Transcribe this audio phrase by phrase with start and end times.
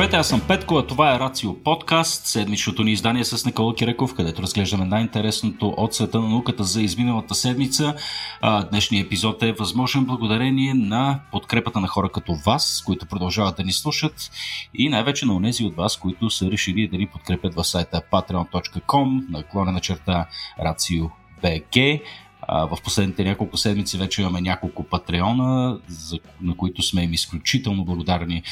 [0.00, 4.14] Здравейте, аз съм Петко, а това е Рацио подкаст, седмичното ни издание с Никола Киреков,
[4.14, 7.94] където разглеждаме най-интересното от света на науката за изминалата седмица.
[8.70, 13.72] Днешният епизод е възможен благодарение на подкрепата на хора като вас, които продължават да ни
[13.72, 14.30] слушат
[14.74, 19.30] и най-вече на онези от вас, които са решили да ни подкрепят в сайта patreon.com,
[19.30, 20.26] наклонена черта
[22.50, 25.78] В последните няколко седмици вече имаме няколко патреона,
[26.40, 28.42] на които сме им изключително благодарни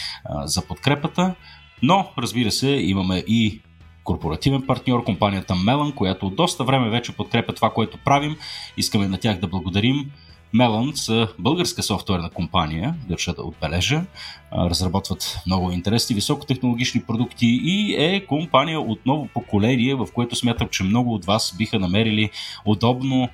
[0.45, 1.34] за подкрепата.
[1.83, 3.61] Но, разбира се, имаме и
[4.05, 8.37] корпоративен партньор, компанията Melon, която от доста време вече подкрепя това, което правим.
[8.77, 10.11] Искаме на тях да благодарим.
[10.55, 14.05] Melon са българска софтуерна компания, държа да отбележа.
[14.53, 20.84] Разработват много интересни високотехнологични продукти и е компания от ново поколение, в което смятам, че
[20.84, 22.30] много от вас биха намерили
[22.64, 23.28] удобно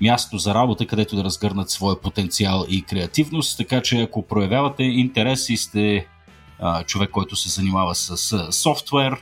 [0.00, 3.56] място за работа, където да разгърнат своя потенциал и креативност.
[3.58, 6.06] Така че ако проявявате интерес и сте
[6.58, 9.16] а, човек, който се занимава с а, софтуер,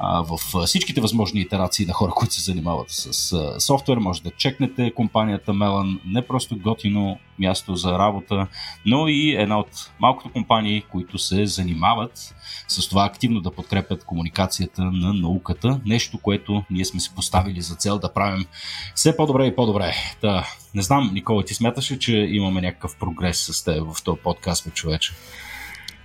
[0.00, 3.96] в всичките възможни итерации на хора, които се занимават с софтуер.
[3.96, 8.46] Може да чекнете компанията Melon, не просто готино място за работа,
[8.86, 12.34] но и една от малкото компании, които се занимават
[12.68, 15.80] с това активно да подкрепят комуникацията на науката.
[15.86, 18.46] Нещо, което ние сме си поставили за цел да правим
[18.94, 19.94] все по-добре и по-добре.
[20.20, 24.20] Да, не знам, Никола, ти смяташ ли, че имаме някакъв прогрес с теб в този
[24.20, 25.12] подкаст, човече?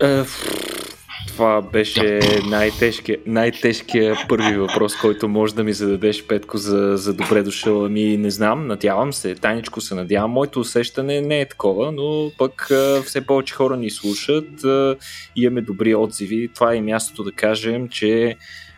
[0.01, 0.23] Е,
[1.27, 7.43] това беше най-тежкият, най-тежкият първи въпрос, който може да ми зададеш, Петко, за, за добре
[7.43, 7.85] дошъл.
[7.85, 10.31] Ами не знам, надявам се, тайничко се надявам.
[10.31, 12.69] Моето усещане не е такова, но пък
[13.05, 14.49] все повече хора ни слушат,
[15.35, 16.49] имаме добри отзиви.
[16.55, 18.35] Това е мястото да кажем, че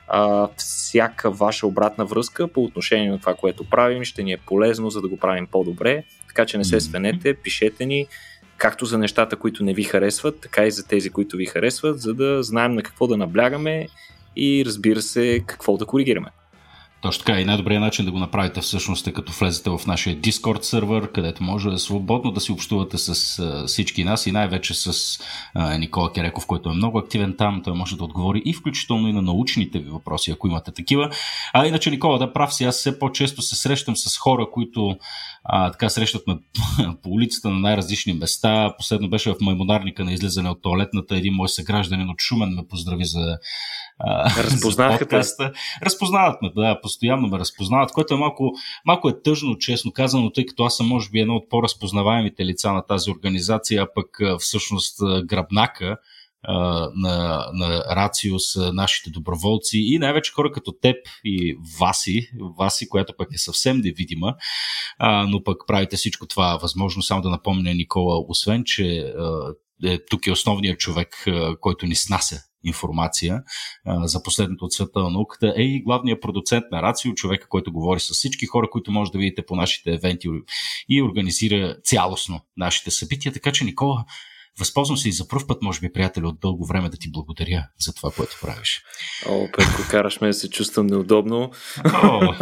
[0.07, 4.89] а, всяка ваша обратна връзка по отношение на това, което правим, ще ни е полезно,
[4.89, 6.03] за да го правим по-добре.
[6.27, 8.07] Така че не се свенете, пишете ни,
[8.59, 12.13] както за нещата, които не ви харесват, така и за тези, които ви харесват, за
[12.13, 13.87] да знаем на какво да наблягаме
[14.35, 16.29] и разбира се какво да коригираме.
[17.01, 20.61] Точно така и най-добрият начин да го направите всъщност е като влезете в нашия Discord
[20.61, 25.19] сервер, където може да свободно да си общувате с а, всички нас и най-вече с
[25.53, 27.61] а, Никола Кереков, който е много активен там.
[27.63, 31.09] Той може да отговори и включително и на научните ви въпроси, ако имате такива.
[31.53, 34.97] А иначе, Никола, да прав си, аз все по-често се срещам с хора, които
[35.43, 36.37] а, така срещат ме
[37.03, 38.73] по улицата на най-различни места.
[38.77, 41.15] Последно беше в маймонарника на излизане от туалетната.
[41.15, 43.37] Един мой съгражданин от Шумен ме поздрави за
[44.37, 45.51] Разпознаха подкаста.
[45.81, 48.51] Разпознават ме, да, постоянно ме разпознават, което е малко,
[48.85, 52.73] малко е тъжно, честно казано, тъй като аз съм може би едно от по-разпознаваемите лица
[52.73, 54.07] на тази организация, а пък
[54.39, 55.97] всъщност гръбнака
[56.95, 60.95] на, на Рацио с нашите доброволци и най-вече хора като теб
[61.25, 62.29] и Васи,
[62.59, 64.35] Васи, която пък е съвсем невидима,
[64.99, 67.01] а, но пък правите всичко това възможно.
[67.01, 69.13] Само да напомня Никола, освен, че
[69.83, 73.43] е, тук е основният човек, а, който ни снася информация
[73.85, 77.71] а, за последното от света на науката е и главният продуцент на Рацио, човека, който
[77.71, 80.27] говори с всички хора, които може да видите по нашите евенти
[80.89, 83.33] и организира цялостно нашите събития.
[83.33, 84.05] Така че, Никола,
[84.59, 87.67] Възползвам се и за първ път, може би, приятели, от дълго време да ти благодаря
[87.79, 88.83] за това, което правиш.
[89.29, 91.51] О, Петко, караш ме да се чувствам неудобно.
[92.03, 92.33] О,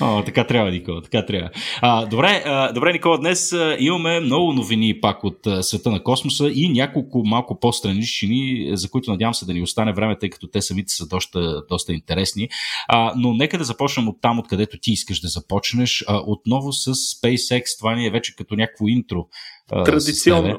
[0.00, 1.50] о така трябва, Никола, така трябва.
[1.80, 6.68] А, добре, а, добре, Никола, днес имаме много новини пак от света на космоса и
[6.68, 10.92] няколко малко по-странични, за които надявам се да ни остане време, тъй като те самите
[10.92, 12.48] са доста, доста интересни.
[12.88, 16.04] А, но нека да започнем от там, откъдето ти искаш да започнеш.
[16.08, 19.26] А, отново с SpaceX, това ни е вече като някакво интро
[19.68, 20.58] Традиционно.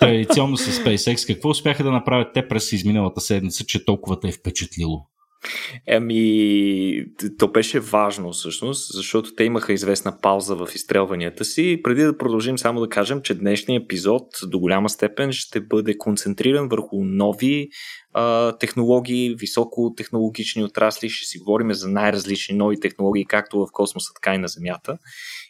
[0.00, 1.26] Традиционно с SpaceX.
[1.26, 5.06] Какво успяха да направят те през изминалата седмица, че толкова те е впечатлило?
[5.86, 7.04] Еми,
[7.38, 11.80] то беше важно всъщност, защото те имаха известна пауза в изстрелванията си.
[11.84, 16.68] Преди да продължим, само да кажем, че днешния епизод до голяма степен ще бъде концентриран
[16.68, 17.68] върху нови
[18.14, 21.08] а, технологии, високотехнологични отрасли.
[21.08, 24.98] Ще си говорим за най-различни нови технологии, както в космоса, така и на Земята.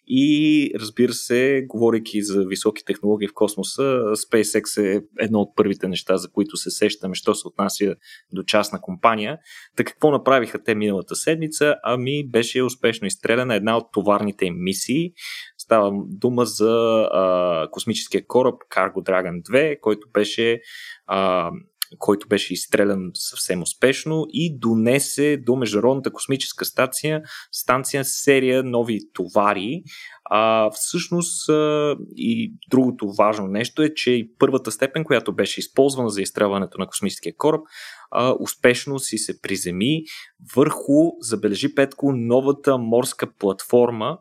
[0.06, 3.82] И разбира се, говорейки за високи технологии в космоса,
[4.12, 7.94] SpaceX е едно от първите неща, за които се сещаме, що се отнася
[8.32, 9.38] до частна компания.
[9.76, 11.76] Така какво направиха те миналата седмица?
[11.82, 15.12] Ами беше успешно изстреляна една от товарните им мисии.
[15.58, 20.60] Става дума за а, космическия кораб Cargo Dragon 2, който беше
[21.06, 21.50] а,
[21.98, 27.22] който беше изстрелян съвсем успешно и донесе до Международната космическа станция,
[27.52, 29.82] станция серия нови товари.
[30.24, 36.08] А, всъщност а, и другото важно нещо е, че и първата степен, която беше използвана
[36.08, 37.60] за изстрелването на космическия кораб,
[38.10, 40.02] а, успешно си се приземи
[40.56, 44.18] върху, забележи Петко, новата морска платформа,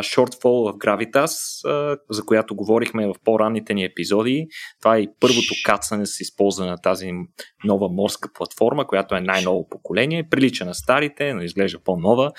[0.00, 4.46] Shortfall в Gravitas, а, за която говорихме в по-ранните ни епизоди.
[4.80, 7.10] Това е и първото кацане с използване на тази
[7.64, 10.28] нова морска платформа, която е най-ново поколение.
[10.30, 12.32] Прилича на старите, но изглежда по-нова.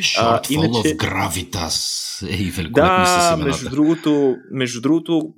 [0.00, 0.72] Shortfall иначе...
[0.72, 2.02] of Gravitas.
[2.30, 5.34] Ей, да, между другото, между другото,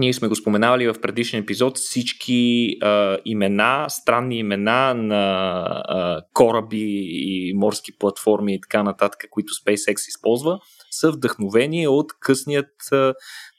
[0.00, 7.00] ние сме го споменавали в предишен епизод, всички а, имена, странни имена на а, кораби
[7.10, 10.58] и морски платформи и така нататък, които SpaceX използва,
[10.90, 13.14] са вдъхновени от късният а,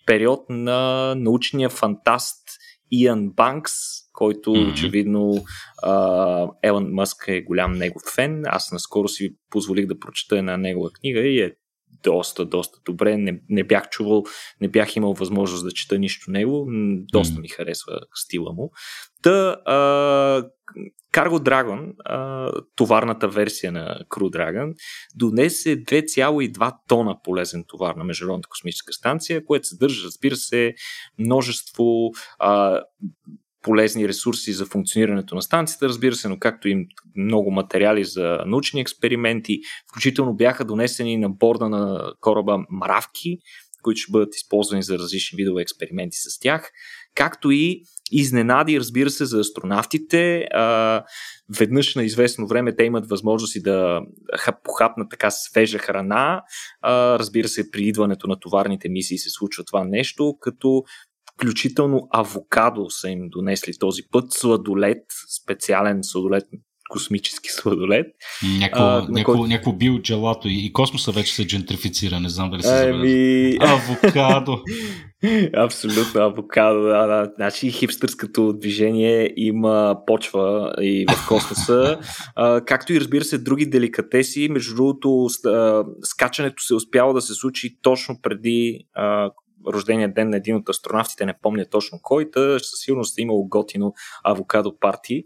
[0.06, 2.42] период на научния фантаст
[2.92, 3.74] Иан Банкс,
[4.14, 4.72] който mm-hmm.
[4.72, 5.44] очевидно
[5.84, 8.44] а, Елън Мъск е голям негов фен.
[8.46, 11.52] Аз наскоро си позволих да прочета една негова книга и е
[12.04, 13.18] доста, доста добре.
[13.18, 14.24] Не, не бях чувал,
[14.62, 16.68] не бях имал възможност да чета нищо него.
[17.12, 18.72] Доста ми харесва стила му.
[19.22, 19.76] Та, а,
[21.14, 24.74] Cargo Dragon, а, товарната версия на Crew Dragon,
[25.16, 30.74] донесе 2,2 тона полезен товар на Международната космическа станция, което съдържа, разбира се,
[31.20, 32.10] множество
[32.40, 32.82] а,
[33.62, 38.82] полезни ресурси за функционирането на станцията, разбира се, но както и много материали за научни
[38.82, 39.60] експерименти,
[39.90, 43.38] включително бяха донесени на борда на кораба мравки,
[43.84, 46.72] които ще бъдат използвани за различни видове експерименти с тях,
[47.16, 50.48] както и изненади, разбира се, за астронавтите.
[50.54, 51.04] А,
[51.58, 54.02] веднъж на известно време те имат възможности да
[54.64, 56.42] похапнат така свежа храна.
[56.82, 60.84] А, разбира се, при идването на товарните мисии се случва това нещо, като
[61.42, 65.04] включително авокадо са им донесли този път, сладолет,
[65.42, 66.44] специален сладолет,
[66.90, 68.08] космически сладолет.
[68.60, 69.08] Някакво, а,
[69.48, 73.58] някакво биоджелато и, и космоса вече се джентрифицира, не знам дали се ами...
[73.62, 74.60] Авокадо.
[75.58, 77.32] Абсолютно, авокадо, да, да.
[77.36, 82.00] Значи хипстърското движение има почва и в космоса,
[82.36, 84.48] а, както и разбира се други деликатеси.
[84.52, 85.28] Между другото,
[86.04, 89.32] скачането се успяло да се случи точно преди а,
[89.68, 93.48] рождения ден на един от астронавтите, не помня точно кой, та със сигурност е имало
[93.48, 93.94] готино
[94.24, 95.24] авокадо парти.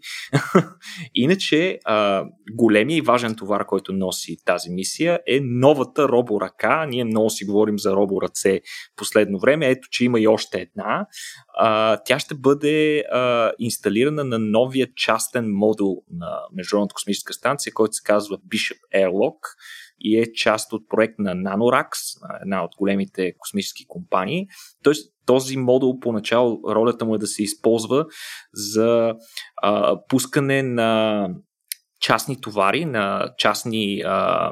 [1.16, 6.86] Иначе, а, големия и важен товар, който носи тази мисия е новата роборъка.
[6.90, 8.62] Ние много си говорим за роборъце
[8.96, 9.70] последно време.
[9.70, 11.08] Ето, че има и още една.
[11.58, 17.94] А, тя ще бъде а, инсталирана на новия частен модул на Международната космическа станция, който
[17.94, 19.40] се казва Bishop Airlock
[20.00, 21.90] и е част от проект на Nanorax,
[22.42, 24.48] една от големите космически компании.
[24.84, 28.06] Тоест, този модул поначало ролята му е да се използва
[28.54, 29.14] за
[29.62, 31.30] а, пускане на
[32.02, 34.52] частни товари, на частни а,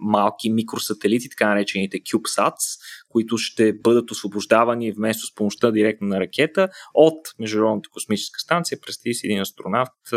[0.00, 2.80] малки микросателити, така наречените CubeSats,
[3.14, 8.78] които ще бъдат освобождавани вместо с помощта директно на ракета от Международната космическа станция.
[8.86, 10.12] Представи си един астронавт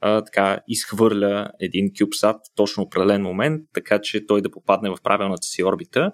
[0.00, 5.42] а, така изхвърля един CubeSat точно определен момент, така че той да попадне в правилната
[5.42, 6.12] си орбита.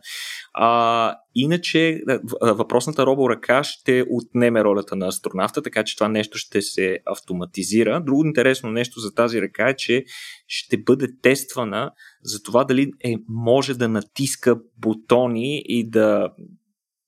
[0.54, 2.00] А, иначе
[2.42, 8.00] въпросната роборъка ще отнеме ролята на астронавта, така че това нещо ще се автоматизира.
[8.00, 10.04] Друго интересно нещо за тази ръка е, че
[10.46, 11.90] ще бъде тествана
[12.24, 16.28] за това дали е, може да натиска бутони и да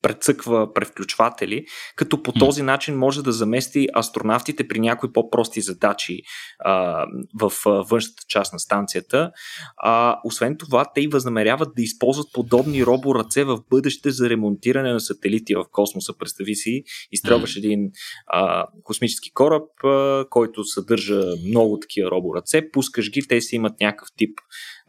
[0.07, 1.65] прецъква превключватели,
[1.95, 6.21] като по този начин може да замести астронавтите при някои по-прости задачи
[6.59, 7.05] а,
[7.41, 9.31] в а, външната част на станцията.
[9.77, 14.99] А, освен това, те и възнамеряват да използват подобни роборъце в бъдеще за ремонтиране на
[14.99, 16.17] сателити в космоса.
[16.17, 17.89] Представи си, изстрелваш един
[18.27, 24.07] а, космически кораб, а, който съдържа много такива роборъце, пускаш ги, те си имат някакъв
[24.17, 24.39] тип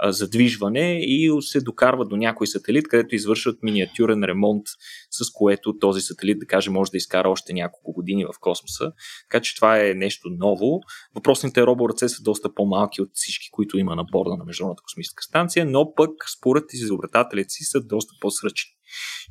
[0.05, 4.63] задвижване и се докарва до някой сателит, където извършват миниатюрен ремонт,
[5.11, 8.93] с което този сателит, да кажем, може да изкара още няколко години в космоса.
[9.31, 10.81] Така че това е нещо ново.
[11.15, 15.67] Въпросните роборъце са доста по-малки от всички, които има на борда на Международната космическа станция,
[15.67, 18.71] но пък според изобретателите си са доста по-сръчни.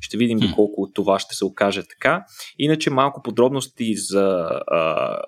[0.00, 2.24] Ще видим доколко от това ще се окаже така.
[2.58, 5.18] Иначе малко подробности за, а,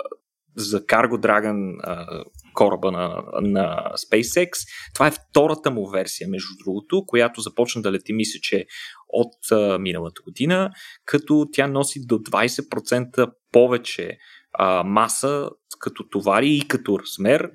[0.56, 2.24] за Cargo Dragon а,
[2.60, 4.50] кораба на, на SpaceX.
[4.94, 8.66] Това е втората му версия, между другото, която започна да лети, мисля, че
[9.08, 10.70] от а, миналата година,
[11.04, 14.16] като тя носи до 20% повече
[14.52, 17.50] а, маса като товари и като размер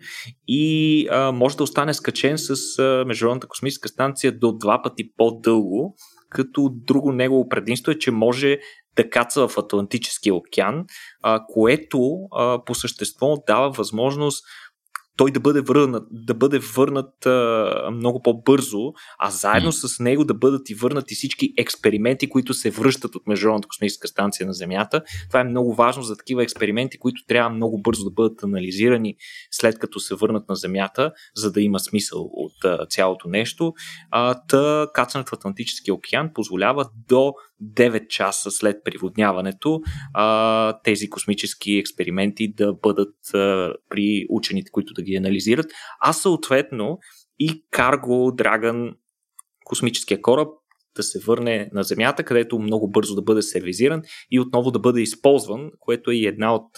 [0.48, 5.96] и а, може да остане скачен с а, Международната космическа станция до два пъти по-дълго,
[6.30, 8.58] като друго негово предимство е, че може
[8.96, 10.86] да каца в Атлантическия океан,
[11.24, 12.00] а, което
[12.32, 14.46] а, по същество дава възможност
[15.18, 19.88] той да бъде върнат, да бъде върнат а, много по-бързо, а заедно mm.
[19.88, 24.48] с него да бъдат и върнати всички експерименти, които се връщат от Международната космическа станция
[24.48, 25.02] на Земята.
[25.28, 29.16] Това е много важно за такива експерименти, които трябва много бързо да бъдат анализирани
[29.52, 33.74] след като се върнат на Земята, за да има смисъл от а, цялото нещо.
[34.12, 39.82] А, та кацането в Атлантическия океан позволява до 9 часа след приводняването
[40.84, 43.16] тези космически експерименти да бъдат
[43.90, 45.66] при учените, които да ги анализират,
[46.02, 47.00] а съответно
[47.40, 48.96] и Cargo Dragon,
[49.66, 50.48] космическия кораб,
[50.96, 55.02] да се върне на Земята, където много бързо да бъде сервизиран и отново да бъде
[55.02, 56.70] използван, което е и една от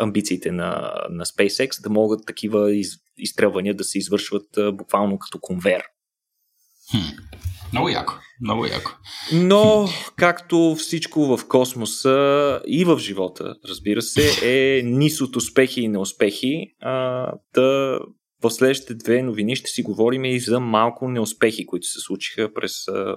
[0.00, 5.82] амбициите на, на SpaceX, да могат такива из, изстрелвания да се извършват буквално като конвейер.
[6.90, 6.98] Хм.
[7.72, 8.12] Много яко.
[8.40, 8.90] Много яко.
[9.32, 15.88] Но, както всичко в космоса и в живота, разбира се, е низ от успехи и
[15.88, 16.66] неуспехи.
[16.80, 17.98] А, да
[18.42, 22.88] в следващите две новини ще си говорим и за малко неуспехи, които се случиха през
[22.88, 23.14] а,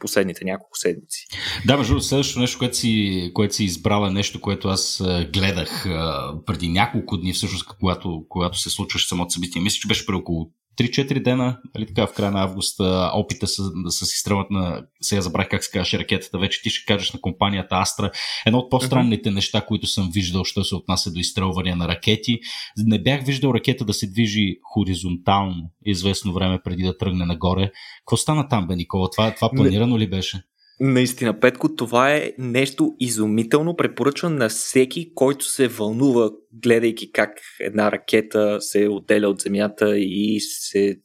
[0.00, 1.26] последните няколко седмици.
[1.66, 6.68] Да, между следващото нещо, което си, което си избрала, нещо, което аз гледах а, преди
[6.68, 9.62] няколко дни, всъщност, когато, когато се случваше самото събитие.
[9.62, 12.80] Мисля, че беше при около 3-4 дена, нали така, в края на август,
[13.14, 16.86] опита с, да се изстрелват на, сега забрах как се казваше ракетата, вече ти ще
[16.86, 18.10] кажеш на компанията Астра.
[18.46, 19.34] Едно от по-странните uh-huh.
[19.34, 22.40] неща, които съм виждал, що се отнася до изстрелвания на ракети.
[22.76, 27.70] Не бях виждал ракета да се движи хоризонтално известно време преди да тръгне нагоре.
[27.98, 29.10] Какво стана там, бе, Никола?
[29.10, 30.42] Това, това планирано ли беше?
[30.80, 33.76] Наистина, Петко, това е нещо изумително.
[33.76, 37.30] Препоръчвам на всеки, който се вълнува, гледайки как
[37.60, 40.96] една ракета се отделя от Земята и се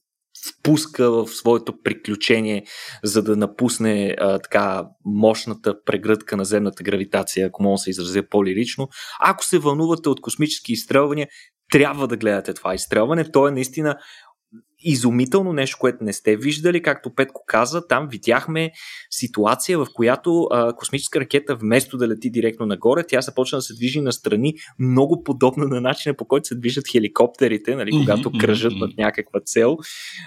[0.52, 2.64] впуска в своето приключение,
[3.04, 8.24] за да напусне а, така мощната прегръдка на земната гравитация, ако мога да се изразя
[8.30, 8.88] по-лирично.
[9.20, 11.28] Ако се вълнувате от космически изстрелвания,
[11.72, 13.32] трябва да гледате това изстрелване.
[13.32, 13.98] То е наистина
[14.84, 16.82] изумително нещо, което не сте виждали.
[16.82, 18.72] Както Петко каза, там видяхме
[19.10, 23.74] ситуация, в която а, космическа ракета вместо да лети директно нагоре, тя започна да се
[23.74, 28.98] движи настрани, много подобно на начина по който се движат хеликоптерите, нали, когато кръжат над
[28.98, 29.78] някаква цел.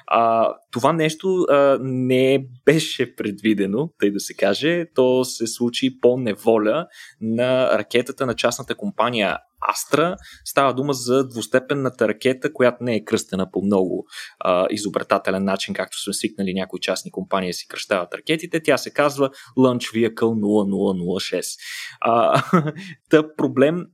[0.07, 4.87] А, това нещо а, не беше предвидено, тъй да се каже.
[4.95, 6.87] То се случи по неволя
[7.21, 9.39] на ракетата на частната компания
[9.71, 10.17] Астра.
[10.45, 14.07] Става дума за двустепенната ракета, която не е кръстена по много
[14.39, 18.63] а, изобретателен начин, както сме свикнали някои частни компании си кръщават ракетите.
[18.63, 21.59] Тя се казва Launch Vehicle 0006.
[22.01, 22.43] А,
[23.11, 23.87] та проблем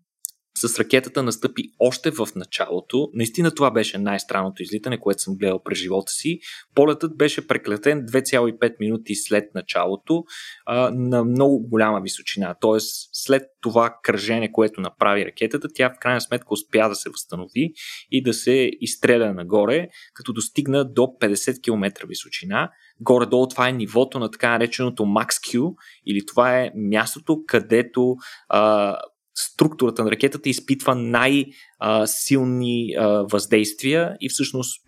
[0.59, 3.11] с ракетата настъпи още в началото.
[3.14, 6.38] Наистина това беше най-странното излитане, което съм гледал през живота си.
[6.75, 10.25] Полетът беше преклетен 2,5 минути след началото
[10.66, 12.54] а, на много голяма височина.
[12.61, 17.73] Тоест, след това кръжение, което направи ракетата, тя в крайна сметка успя да се възстанови
[18.11, 22.71] и да се изстреля нагоре, като достигна до 50 км височина.
[23.00, 25.75] Горе-долу това е нивото на така нареченото Max Q,
[26.06, 28.16] или това е мястото, където
[28.49, 28.97] а,
[29.35, 32.95] структурата на ракетата изпитва най-силни
[33.31, 34.81] въздействия и всъщност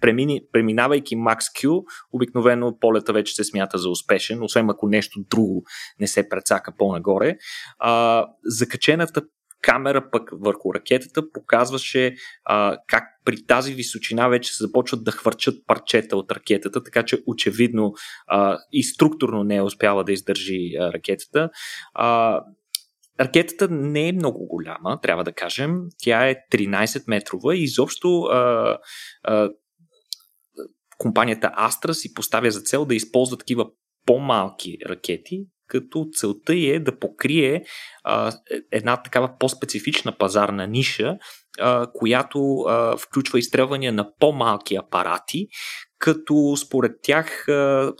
[0.52, 1.82] преминавайки Max Q,
[2.12, 5.62] обикновено полета вече се смята за успешен, освен ако нещо друго
[6.00, 7.36] не се прецака по-нагоре.
[8.44, 9.22] Закачената
[9.64, 15.54] камера пък върху ракетата показваше а, как при тази височина вече се започват да хвърчат
[15.66, 17.92] парчета от ракетата, така че очевидно
[18.26, 21.50] а, и структурно не е успяла да издържи а, ракетата.
[21.94, 22.40] А,
[23.20, 25.80] Ракетата не е много голяма, трябва да кажем.
[25.98, 28.78] Тя е 13 метрова и изобщо а,
[29.22, 29.50] а,
[30.98, 33.66] компанията Astra си поставя за цел да използва такива
[34.06, 37.64] по-малки ракети, като целта е да покрие
[38.04, 38.32] а,
[38.72, 41.16] една такава по-специфична пазарна ниша,
[41.60, 45.46] а, която а, включва изстрелвания на по-малки апарати,
[45.98, 47.92] като според тях а,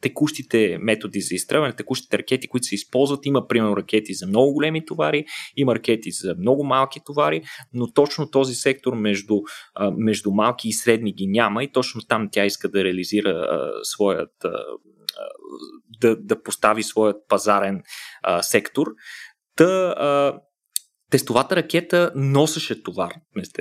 [0.00, 3.26] текущите методи за изстрелване, текущите ракети, които се използват.
[3.26, 5.24] Има, примерно, ракети за много големи товари,
[5.56, 7.42] има ракети за много малки товари,
[7.72, 9.34] но точно този сектор между,
[9.96, 14.44] между малки и средни ги няма и точно там тя иска да реализира а, своят.
[14.44, 14.50] А,
[16.00, 17.82] да, да постави своят пазарен
[18.22, 18.86] а, сектор.
[19.56, 20.40] Та, а,
[21.10, 23.14] Тестовата ракета носеше товар,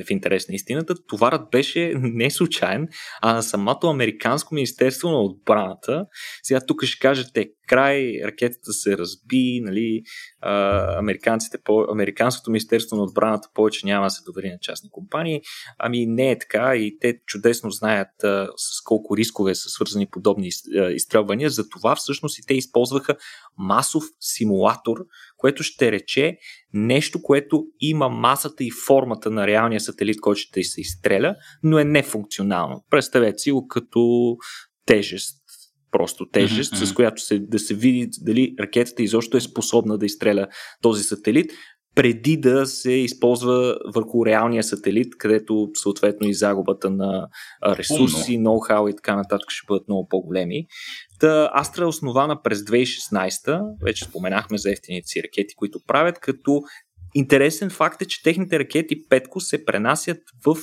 [0.07, 0.95] в интерес на истината.
[1.07, 2.87] Товарът беше не случайен,
[3.21, 6.05] а на самото Американско Министерство на отбраната.
[6.43, 10.01] Сега тук ще кажете край ракетата се разби, нали,
[10.41, 15.41] а, американците, по, Американското министерство на отбраната повече няма да се довери на частни компании.
[15.77, 20.49] Ами не е така и те чудесно знаят а, с колко рискове са свързани подобни
[20.93, 21.49] изстрелвания.
[21.49, 23.15] Затова всъщност и те използваха
[23.57, 24.97] масов симулатор,
[25.37, 26.37] което ще рече
[26.73, 31.83] нещо, което има масата и формата на реалния сателит, който ще се изстреля, но е
[31.83, 32.85] нефункционално.
[32.89, 34.35] Представете си го като
[34.85, 35.38] тежест
[35.91, 36.85] просто тежест, mm-hmm.
[36.85, 40.47] с която се, да се види дали ракетата изобщо е способна да изстреля
[40.81, 41.51] този сателит,
[41.95, 47.27] преди да се използва върху реалния сателит, където съответно и загубата на
[47.65, 48.49] ресурси, Умно.
[48.49, 50.65] ноу-хау и така нататък ще бъдат много по-големи.
[51.19, 56.61] Та Астра е основана през 2016, вече споменахме за ефтините си ракети, които правят, като
[57.15, 60.57] интересен факт е, че техните ракети Петко се пренасят в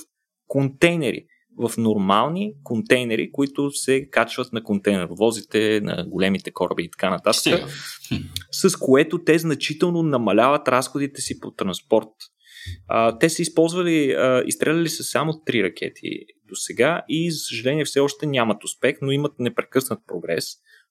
[0.46, 1.26] контейнери
[1.58, 7.68] в нормални контейнери, които се качват на контейнеровозите, на големите кораби и така нататък,
[8.50, 12.08] с което те значително намаляват разходите си по транспорт.
[12.88, 16.10] А, те са използвали, а, изстреляли са само три ракети
[16.48, 20.44] до сега и, за съжаление, все още нямат успех, но имат непрекъснат прогрес.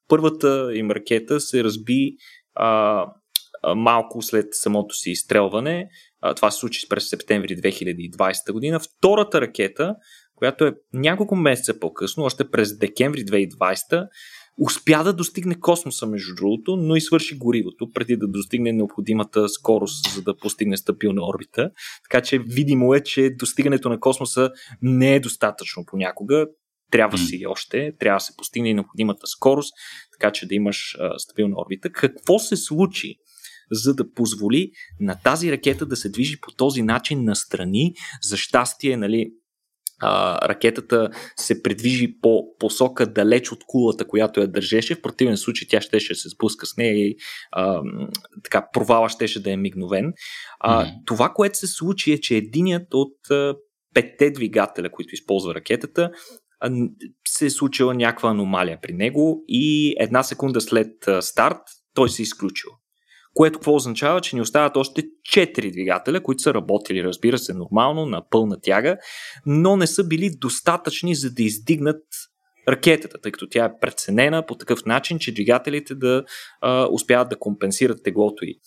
[0.08, 2.16] Първата им ракета се разби
[2.56, 3.06] а,
[3.76, 5.90] малко след самото си изстрелване.
[6.36, 8.80] Това се случи през септември 2020 година.
[8.80, 9.96] Втората ракета
[10.36, 14.08] която е няколко месеца по-късно, още през декември 2020,
[14.62, 20.14] успя да достигне космоса, между другото, но и свърши горивото, преди да достигне необходимата скорост,
[20.14, 21.70] за да постигне стабилна орбита.
[22.10, 24.52] Така че видимо е, че достигането на космоса
[24.82, 26.48] не е достатъчно понякога.
[26.92, 29.74] Трябва си още, трябва да се постигне и необходимата скорост,
[30.20, 31.92] така че да имаш а, стабилна орбита.
[31.92, 33.16] Какво се случи?
[33.72, 37.94] за да позволи на тази ракета да се движи по този начин настрани.
[38.22, 39.32] За щастие, нали,
[40.02, 44.96] а, ракетата се придвижи по посока далеч от кулата, която я държеше.
[44.96, 47.16] В противен случай тя щеше да се спуска с нея и
[47.52, 47.82] а,
[48.44, 50.14] така, провала щеше да е мигновен.
[50.60, 50.92] А, mm.
[51.06, 53.56] Това, което се случи е, че единият от а,
[53.94, 56.10] петте двигателя, които използва ракетата,
[57.28, 61.62] се е случила някаква аномалия при него и една секунда след старт
[61.94, 62.72] той се е изключил.
[63.36, 68.06] Което какво означава, че ни остават още 4 двигателя, които са работили, разбира се, нормално,
[68.06, 68.98] на пълна тяга,
[69.46, 72.04] но не са били достатъчни за да издигнат
[72.68, 76.24] ракетата, тъй като тя е преценена по такъв начин, че двигателите да
[76.62, 78.60] а, успяват да компенсират теглото й.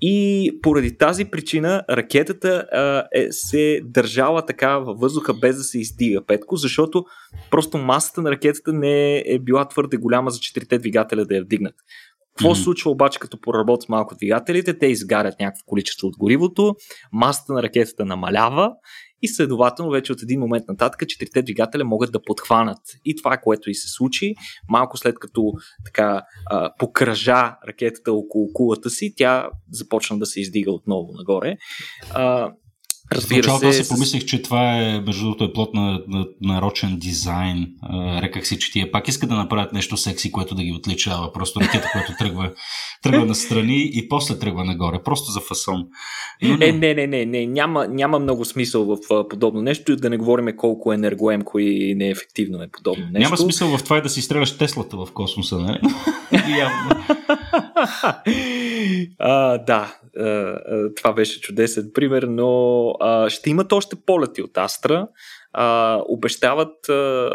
[0.00, 5.78] И поради тази причина ракетата а, е, се държала така във въздуха без да се
[5.78, 7.04] издига, Петко, защото
[7.50, 11.74] просто масата на ракетата не е била твърде голяма за четирите двигателя да я вдигнат.
[12.38, 12.64] Какво mm-hmm.
[12.64, 14.78] случва обаче, като проработят малко двигателите?
[14.78, 16.74] Те изгарят някакво количество от горивото,
[17.12, 18.72] масата на ракетата намалява
[19.22, 22.78] и следователно вече от един момент нататък четирите двигателя могат да подхванат.
[23.04, 24.34] И това, което и се случи,
[24.68, 25.52] малко след като
[25.84, 26.22] така
[26.78, 31.56] покръжа ракетата около кулата си, тя започна да се издига отново нагоре.
[32.10, 32.52] А,
[33.12, 33.66] Разбира се.
[33.66, 37.68] Аз си помислих, че това е, между другото, е плод на, на нарочен дизайн.
[38.22, 41.32] Реках си, че тия пак искат да направят нещо секси, което да ги отличава.
[41.32, 42.52] Просто ракета, която тръгва,
[43.02, 45.02] тръгва настрани и после тръгва нагоре.
[45.04, 45.86] Просто за фасон.
[46.42, 46.66] Но не.
[46.66, 47.46] Е, не, не, не, не.
[47.46, 52.68] Няма, няма много смисъл в подобно нещо да не говорим колко енергоемко и неефективно е
[52.72, 53.18] подобно нещо.
[53.18, 55.80] Няма смисъл в това и да си изстреляш Теслата в космоса, нали?
[59.18, 59.94] а, да,
[60.96, 65.08] това беше чудесен пример, но а, ще имат още полети от Астра.
[65.52, 67.30] А, обещават а,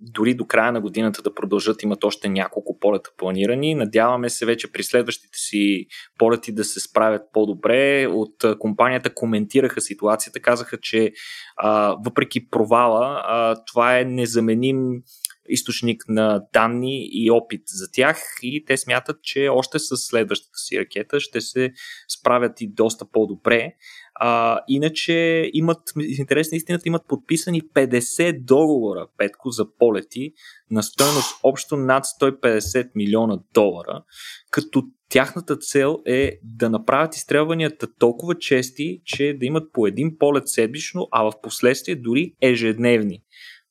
[0.00, 3.74] дори до края на годината да продължат, имат още няколко полета планирани.
[3.74, 5.86] Надяваме се вече при следващите си
[6.18, 8.06] полети да се справят по-добре.
[8.06, 11.12] От компанията коментираха ситуацията, казаха, че
[11.56, 15.02] а, въпреки провала, а, това е незаменим
[15.48, 20.78] източник на данни и опит за тях и те смятат, че още с следващата си
[20.78, 21.72] ракета ще се
[22.08, 23.72] справят и доста по-добре.
[24.14, 25.78] А, иначе имат,
[26.18, 30.32] интересна истината, имат подписани 50 договора, Петко, за полети
[30.70, 34.02] на стоеност общо над 150 милиона долара,
[34.50, 40.48] като тяхната цел е да направят изстрелванията толкова чести, че да имат по един полет
[40.48, 43.22] седмично, а в последствие дори ежедневни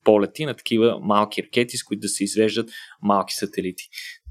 [0.07, 2.69] полети на такива малки ракети, с които да се извеждат
[3.01, 3.83] малки сателити.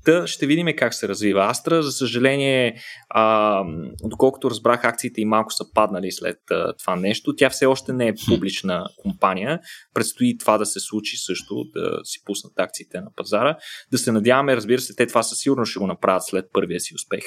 [0.04, 1.82] Та ще видим как се развива Астра.
[1.82, 3.62] За съжаление, а,
[4.04, 7.36] доколкото разбрах, акциите и малко са паднали след а, това нещо.
[7.36, 9.60] Тя все още не е публична компания.
[9.94, 13.56] Предстои това да се случи също, да си пуснат акциите на пазара.
[13.92, 16.94] Да се надяваме, разбира се, те това със сигурност ще го направят след първия си
[16.94, 17.24] успех.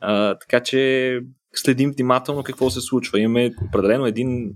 [0.00, 1.20] А, така че
[1.54, 3.20] следим внимателно какво се случва.
[3.20, 4.50] Имаме определено един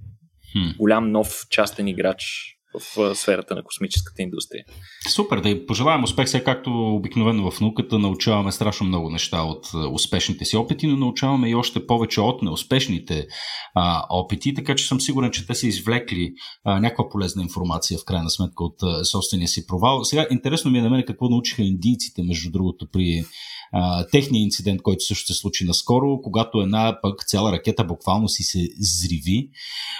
[0.78, 4.64] голям нов частен играч в сферата на космическата индустрия.
[5.08, 6.28] Супер, да и пожелаем успех.
[6.28, 11.50] Сега както обикновено в науката научаваме страшно много неща от успешните си опити, но научаваме
[11.50, 13.26] и още повече от неуспешните
[13.74, 16.32] а, опити, така че съм сигурен, че те са извлекли
[16.64, 20.04] а, някаква полезна информация в крайна сметка от а, собствения си провал.
[20.04, 23.24] Сега интересно ми е на мен какво научиха индийците, между другото, при
[23.72, 28.42] а, техния инцидент, който също се случи наскоро, когато една пък цяла ракета буквално си
[28.42, 29.50] се зриви.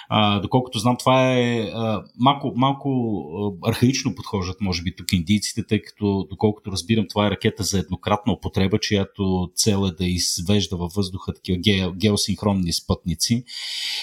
[0.09, 5.83] А, доколкото знам, това е а, малко, малко архаично подхождат, може би, тук индийците, тъй
[5.83, 10.93] като, доколкото разбирам, това е ракета за еднократна употреба, чиято цел е да извежда във
[10.93, 13.45] въздуха такива ге, геосинхронни спътници.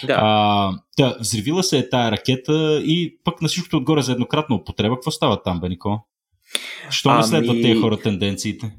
[0.08, 0.20] Да.
[0.22, 4.96] А, да, взривила се е тая ракета и пък на всичкото отгоре за еднократна употреба.
[4.96, 6.08] Какво става там, Бенико?
[6.90, 7.18] Що ами...
[7.18, 8.72] не следват тези хора тенденциите?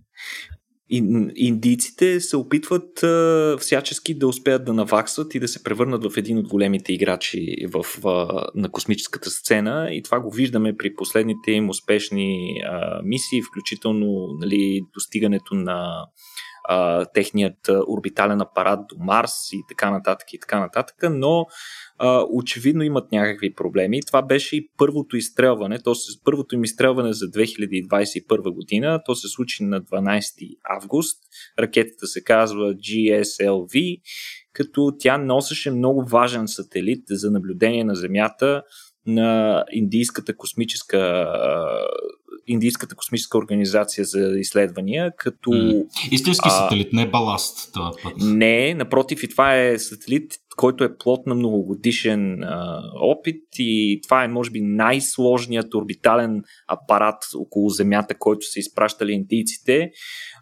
[0.91, 6.39] Индийците се опитват а, всячески да успеят да наваксват и да се превърнат в един
[6.39, 9.89] от големите играчи в, а, на космическата сцена.
[9.93, 16.07] И това го виждаме при последните им успешни а, мисии, включително нали, достигането на
[16.69, 21.47] а, техният орбитален апарат до Марс и така нататък и така нататък, но
[21.99, 24.01] а, очевидно имат някакви проблеми.
[24.07, 29.29] Това беше и първото изстрелване, то се, първото им изстрелване за 2021 година, то се
[29.29, 31.19] случи на 12 август.
[31.59, 34.01] Ракетата се казва GSLV,
[34.53, 38.63] като тя носеше много важен сателит за наблюдение на Земята
[39.07, 41.27] на Индийската космическа
[42.47, 45.51] Индийската космическа организация за изследвания, като...
[46.11, 48.13] Истински сателит, не баласт това път.
[48.21, 54.25] Не, напротив, и това е сателит, който е плод на многогодишен а, опит и това
[54.25, 59.91] е, може би, най-сложният орбитален апарат около Земята, който са изпращали индийците.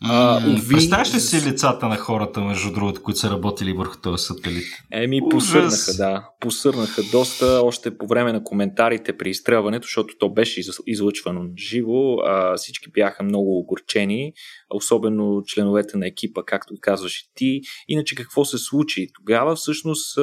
[0.04, 4.64] Mm, Представяш ли си лицата на хората, между другото, които са работили върху този сателит?
[4.92, 6.28] Еми, посърнаха, да.
[6.40, 12.16] Посърнаха доста още по време на коментарите при изстрелването, защото то беше излъчвано живо.
[12.16, 14.32] А, всички бяха много огорчени,
[14.70, 17.60] особено членовете на екипа, както казваш и ти.
[17.88, 19.08] Иначе какво се случи?
[19.14, 20.18] Тогава всъщност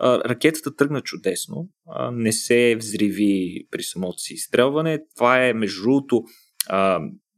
[0.00, 1.68] ракетата тръгна чудесно,
[2.12, 4.98] не се взриви при самото си изстрелване.
[5.16, 6.22] Това е, между другото,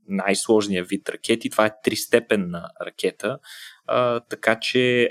[0.08, 1.50] най-сложния вид ракети.
[1.50, 3.38] Това е тристепенна ракета,
[4.30, 5.08] така че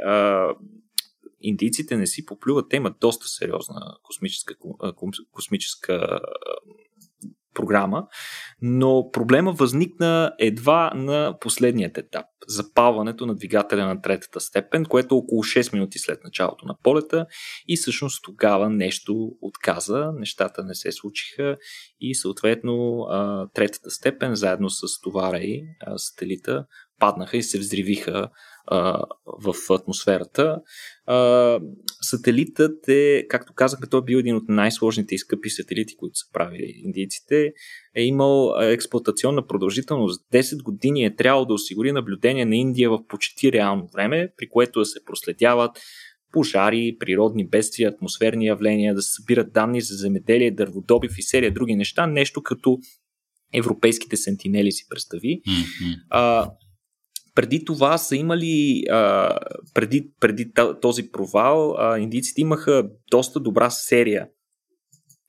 [1.41, 2.65] индийците не си поплюват.
[2.69, 4.55] Те имат доста сериозна космическа,
[5.31, 6.19] космическа
[7.53, 8.07] програма,
[8.61, 15.17] но проблема възникна едва на последният етап запалването на двигателя на третата степен, което е
[15.17, 17.25] около 6 минути след началото на полета
[17.67, 21.57] и всъщност тогава нещо отказа, нещата не се случиха
[21.99, 23.05] и съответно
[23.53, 25.65] третата степен заедно с товара и
[25.97, 26.65] сателита
[26.99, 28.29] паднаха и се взривиха
[28.67, 30.61] а, в атмосферата.
[31.05, 31.59] А,
[32.01, 36.25] сателитът е, както казахме, той е бил един от най-сложните и скъпи сателити, които са
[36.33, 37.53] правили индийците.
[37.95, 43.51] Е имал експлуатационна продължителност 10 години е трябвало да осигури наблюдение на Индия в почти
[43.51, 45.71] реално време, при което да се проследяват
[46.31, 51.75] пожари, природни бедствия, атмосферни явления, да се събират данни за земеделие, дърводобив и серия други
[51.75, 52.77] неща, нещо като
[53.53, 55.41] европейските сентинели си представи.
[55.47, 55.95] Mm-hmm.
[56.09, 56.51] А,
[57.37, 59.31] преди това са имали, а,
[59.73, 64.27] преди, преди този провал, а, индийците имаха доста добра серия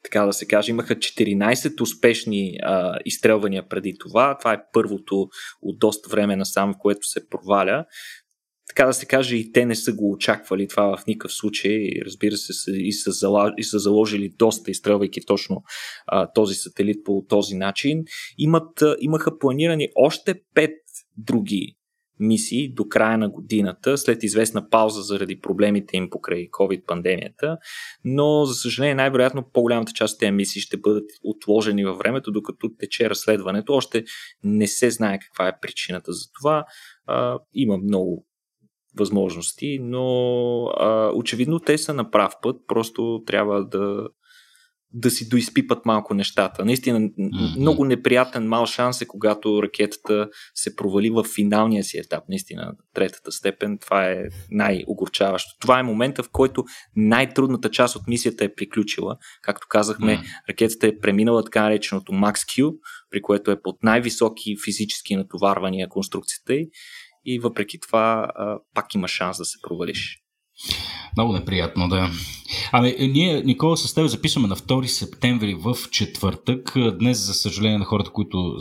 [0.05, 4.39] така да се каже, имаха 14 успешни а, изстрелвания преди това.
[4.39, 5.29] Това е първото
[5.63, 7.85] от доста време насам, в което се проваля.
[8.69, 11.91] Така да се каже, и те не са го очаквали това в никакъв случай.
[12.05, 15.63] Разбира се, и са, зала, и са заложили доста, изстрелвайки точно
[16.07, 18.05] а, този сателит по този начин.
[18.39, 20.77] Имат, а, имаха планирани още пет
[21.17, 21.78] други
[22.21, 27.57] мисии до края на годината, след известна пауза заради проблемите им покрай COVID-пандемията,
[28.05, 32.71] но за съжаление най-вероятно по-голямата част от тези мисии ще бъдат отложени във времето, докато
[32.79, 33.73] тече разследването.
[33.75, 34.05] Още
[34.45, 36.65] не се знае каква е причината за това.
[37.07, 38.25] А, има много
[38.99, 44.09] възможности, но а, очевидно те са на прав път, просто трябва да
[44.93, 46.65] да си доизпипат малко нещата.
[46.65, 47.59] Наистина, mm-hmm.
[47.59, 53.33] много неприятен мал шанс е, когато ракетата се провали в финалния си етап, наистина, третата
[53.33, 53.79] степен.
[53.79, 55.59] Това е най-огорчаващо.
[55.61, 56.65] Това е момента, в който
[56.97, 59.17] най-трудната част от мисията е приключила.
[59.43, 60.51] Както казахме, mm-hmm.
[60.51, 62.75] ракетата е преминала така нареченото Max Q,
[63.11, 66.71] при което е под най-високи физически натоварвания конструкцията й
[67.25, 68.29] и въпреки това
[68.75, 70.28] пак има шанс да се провалиш.
[71.17, 72.11] Много неприятно, да.
[72.73, 76.73] Ами, ние, Никола, с теб записваме на 2 септември в четвъртък.
[76.99, 78.59] Днес, за съжаление на хората, които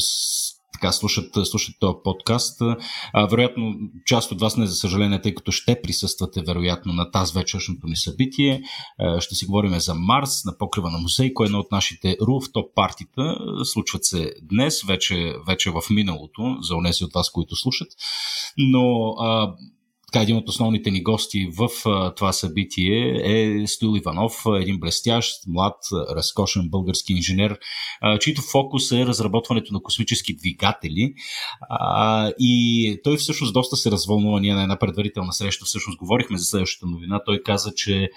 [0.81, 2.61] така слушат, слушат този подкаст.
[3.13, 7.33] А, вероятно, част от вас не за съжаление, тъй като ще присъствате вероятно на тази
[7.33, 8.61] вечершното ни събитие.
[8.99, 12.17] А, ще си говорим за Марс на покрива на музей, кое е едно от нашите
[12.21, 13.37] руфтоп партита.
[13.63, 17.87] Случват се днес, вече, вече в миналото, за унеси от вас, които слушат.
[18.57, 19.53] Но а,
[20.11, 25.33] така, един от основните ни гости в а, това събитие е Стоил Иванов, един блестящ,
[25.47, 25.75] млад,
[26.15, 27.59] разкошен български инженер,
[28.01, 31.13] а, чийто фокус е разработването на космически двигатели.
[31.69, 34.39] А, и той всъщност доста се развълнува.
[34.39, 37.21] Ние на една предварителна среща всъщност говорихме за следващата новина.
[37.25, 38.09] Той каза, че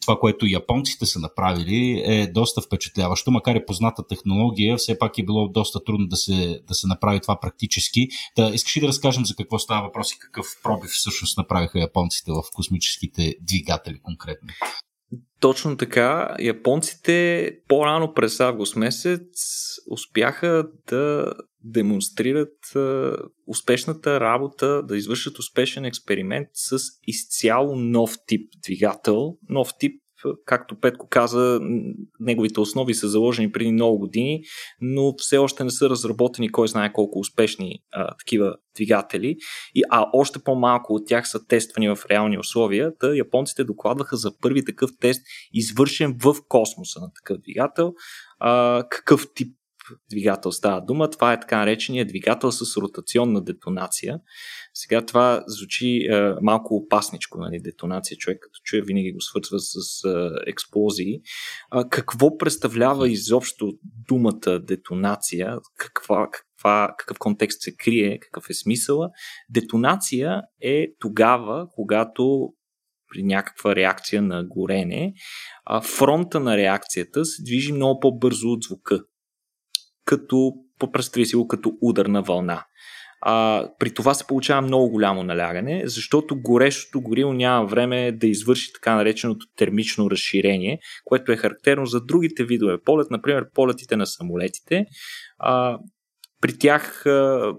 [0.00, 3.30] това, което японците са направили, е доста впечатляващо.
[3.30, 7.20] Макар и позната технология, все пак е било доста трудно да се, да се направи
[7.20, 8.08] това практически.
[8.36, 12.32] Да, искаш ли да разкажем за какво става въпрос и какъв пробив всъщност направиха японците
[12.32, 14.48] в космическите двигатели конкретно?
[15.40, 16.36] Точно така.
[16.40, 19.20] Японците по-рано през август месец
[19.90, 21.32] успяха да
[21.64, 29.36] демонстрират а, успешната работа, да извършат успешен експеримент с изцяло нов тип двигател.
[29.48, 30.02] Нов тип,
[30.46, 31.60] както Петко каза,
[32.20, 34.40] неговите основи са заложени преди много години,
[34.80, 39.36] но все още не са разработени кой знае колко успешни а, такива двигатели,
[39.74, 42.92] и, а още по-малко от тях са тествани в реални условия.
[42.98, 45.22] Та японците докладваха за първи такъв тест,
[45.52, 47.92] извършен в космоса на такъв двигател.
[48.38, 49.56] А, какъв тип
[50.10, 51.10] двигател става дума.
[51.10, 54.18] Това е така наречения двигател с ротационна детонация.
[54.74, 58.16] Сега това звучи е, малко опасничко, нали, детонация.
[58.16, 61.20] Човек като чуе винаги го свързва с е, експлозии.
[61.70, 63.72] А, какво представлява изобщо
[64.08, 65.58] думата детонация?
[65.76, 68.18] Каква, каква, какъв контекст се крие?
[68.18, 69.10] Какъв е смисъла?
[69.50, 72.48] Детонация е тогава, когато
[73.12, 75.14] при някаква реакция на горене,
[75.82, 79.00] фронта на реакцията се движи много по-бързо от звука
[80.04, 80.52] като,
[80.92, 82.64] представи си го като ударна вълна.
[83.24, 88.72] А, при това се получава много голямо налягане, защото горещото горило няма време да извърши
[88.72, 94.84] така нареченото термично разширение, което е характерно за другите видове полет, например полетите на самолетите.
[95.38, 95.78] А,
[96.40, 97.52] при тях а,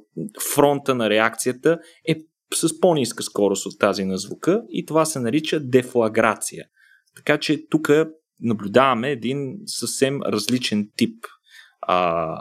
[0.53, 2.15] фронта на реакцията е
[2.53, 6.65] с по-ниска скорост от тази на звука и това се нарича дефлаграция.
[7.15, 7.89] Така че тук
[8.41, 11.25] наблюдаваме един съвсем различен тип
[11.87, 12.37] а,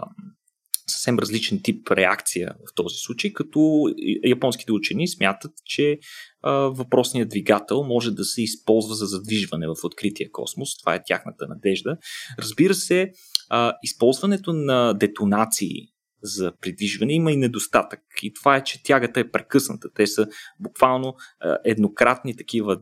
[0.86, 3.88] съвсем различен тип реакция в този случай, като
[4.26, 5.98] японските учени смятат, че
[6.44, 10.78] въпросният двигател може да се използва за задвижване в открития космос.
[10.78, 11.96] Това е тяхната надежда.
[12.38, 13.12] Разбира се,
[13.48, 15.88] а, използването на детонации
[16.22, 18.00] за придвижване има и недостатък.
[18.22, 19.88] И това е, че тягата е прекъсната.
[19.94, 20.26] Те са
[20.60, 22.80] буквално а, еднократни такива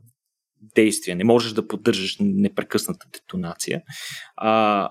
[0.74, 1.16] действия.
[1.16, 3.82] Не можеш да поддържаш непрекъсната детонация.
[4.36, 4.88] А,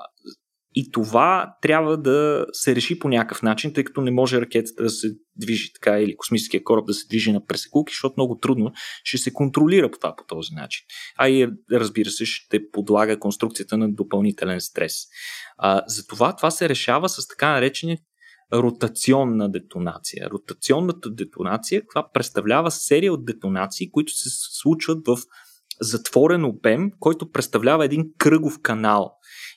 [0.80, 4.90] и това трябва да се реши по някакъв начин, тъй като не може ракетата да
[4.90, 8.72] се движи така или космическия кораб да се движи на пресекулки, защото много трудно
[9.04, 10.86] ще се контролира по това по този начин.
[11.18, 14.94] А и разбира се, ще подлага конструкцията на допълнителен стрес.
[15.58, 17.98] А, затова това се решава с така наречения
[18.54, 20.30] ротационна детонация.
[20.30, 24.30] Ротационната детонация това представлява серия от детонации, които се
[24.62, 25.18] случват в
[25.82, 29.12] затворен обем, който представлява един кръгов канал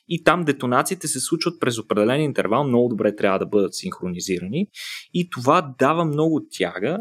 [0.07, 4.67] и там детонациите се случват през определен интервал, много добре трябва да бъдат синхронизирани
[5.13, 6.99] и това дава много тяга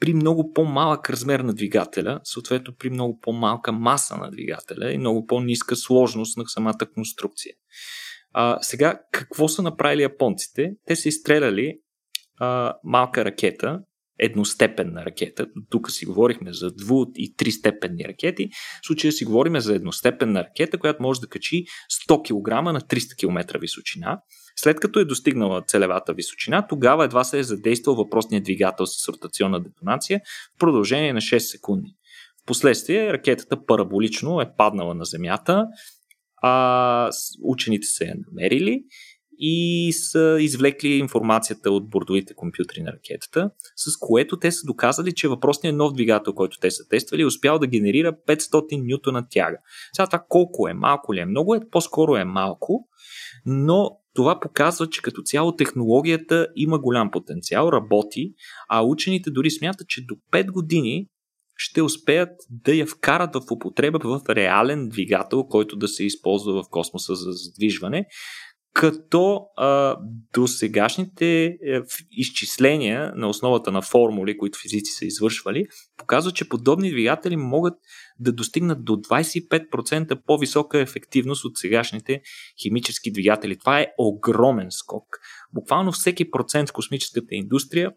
[0.00, 5.26] при много по-малък размер на двигателя, съответно при много по-малка маса на двигателя и много
[5.26, 7.54] по-ниска сложност на самата конструкция.
[8.32, 10.72] А, сега, какво са направили японците?
[10.86, 11.78] Те са изстреляли
[12.38, 13.80] а, малка ракета,
[14.20, 15.46] едностепенна ракета.
[15.70, 18.48] Тук си говорихме за дву- и тристепенни ракети.
[18.82, 21.64] В случая си говорим за едностепенна ракета, която може да качи
[22.08, 24.20] 100 кг на 300 км височина.
[24.56, 29.60] След като е достигнала целевата височина, тогава едва се е задействал въпросният двигател с ротационна
[29.60, 30.20] детонация
[30.56, 31.96] в продължение на 6 секунди.
[32.42, 35.66] Впоследствие ракетата параболично е паднала на Земята,
[36.42, 37.10] а
[37.42, 38.82] учените са я намерили
[39.42, 45.28] и са извлекли информацията от бордовите компютри на ракетата, с което те са доказали, че
[45.28, 49.58] въпросният нов двигател, който те са тествали, е успял да генерира 500 нютона тяга.
[49.92, 52.88] Сега това колко е, малко ли е, много е, по-скоро е малко,
[53.46, 58.32] но това показва, че като цяло технологията има голям потенциал, работи,
[58.68, 61.06] а учените дори смятат, че до 5 години
[61.56, 66.66] ще успеят да я вкарат в употреба в реален двигател, който да се използва в
[66.70, 68.06] космоса за задвижване,
[68.72, 69.96] като а,
[70.34, 71.56] до сегашните е,
[72.10, 77.74] изчисления на основата на формули, които физици са извършвали, показват, че подобни двигатели могат
[78.18, 82.20] да достигнат до 25% по-висока ефективност от сегашните
[82.62, 83.58] химически двигатели.
[83.58, 85.04] Това е огромен скок.
[85.52, 87.92] Буквално всеки процент в космическата индустрия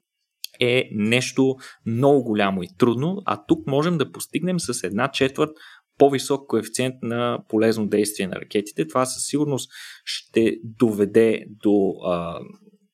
[0.59, 1.55] е нещо
[1.85, 5.51] много голямо и трудно, а тук можем да постигнем с една четвърт
[5.97, 8.87] по-висок коефициент на полезно действие на ракетите.
[8.87, 9.71] Това със сигурност
[10.05, 12.39] ще доведе до, а,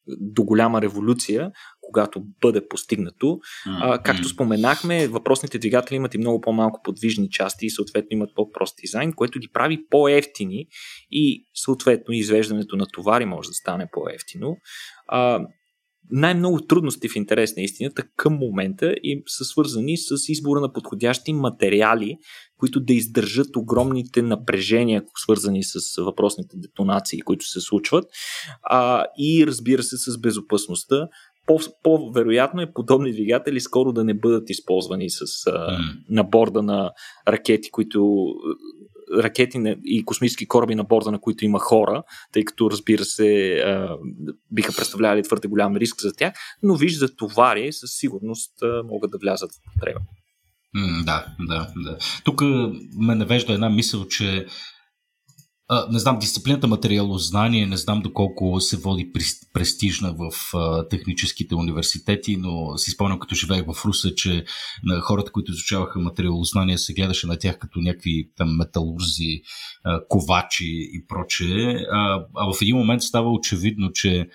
[0.07, 3.39] до голяма революция, когато бъде постигнато.
[3.65, 8.75] А, както споменахме, въпросните двигатели имат и много по-малко подвижни части и съответно имат по-прост
[8.81, 10.65] дизайн, което ги прави по-ефтини
[11.11, 14.57] и съответно извеждането на товари може да стане по-ефтино.
[15.07, 15.45] А,
[16.11, 21.33] най-много трудности в интерес на истината към момента и са свързани с избора на подходящи
[21.33, 22.17] материали,
[22.57, 28.05] които да издържат огромните напрежения, свързани с въпросните детонации, които се случват,
[28.63, 31.07] а, и разбира се с безопасността.
[31.83, 35.77] По-вероятно е подобни двигатели скоро да не бъдат използвани с, а,
[36.09, 36.91] на борда на
[37.27, 38.25] ракети, които
[39.17, 43.61] ракети и космически кораби на борда, на които има хора, тъй като, разбира се,
[44.51, 48.51] биха представлявали твърде голям риск за тях, но виж за товари със сигурност
[48.85, 49.99] могат да влязат в потреба.
[51.05, 51.97] да, да, да.
[52.23, 52.41] Тук
[52.97, 54.45] ме навежда една мисъл, че
[55.91, 59.11] не знам, дисциплината материалознание, не знам доколко се води
[59.53, 60.31] престижна в
[60.89, 64.45] техническите университети, но си спомням като живеех в Руса, че
[64.83, 69.41] на хората, които изучаваха материалознание, се гледаше на тях като някакви там металурзи,
[70.09, 71.75] ковачи и прочее.
[72.35, 74.29] А в един момент става очевидно, че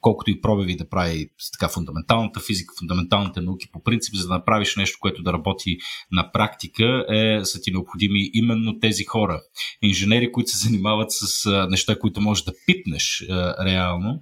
[0.00, 4.76] колкото и пробиви да прави така фундаменталната физика, фундаменталните науки по принцип, за да направиш
[4.76, 5.76] нещо, което да работи
[6.12, 9.40] на практика, е, са ти необходими именно тези хора.
[9.82, 13.26] Инженери, които се занимават с неща, които можеш да пипнеш
[13.64, 14.20] реално.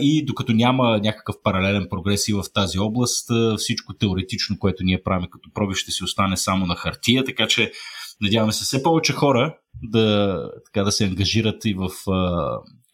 [0.00, 5.28] и докато няма някакъв паралелен прогрес и в тази област, всичко теоретично, което ние правим
[5.30, 7.72] като проби, ще си остане само на хартия, така че
[8.20, 11.90] надяваме се все повече хора да, така, да се ангажират и в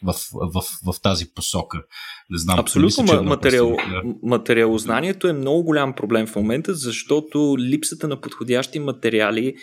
[0.02, 1.78] в, в, в, в тази посока.
[2.30, 2.58] Не знам.
[2.58, 3.02] Абсолютно.
[3.02, 3.76] Мисля, материал,
[4.22, 9.54] материалознанието е много голям проблем в момента, защото липсата на подходящи материали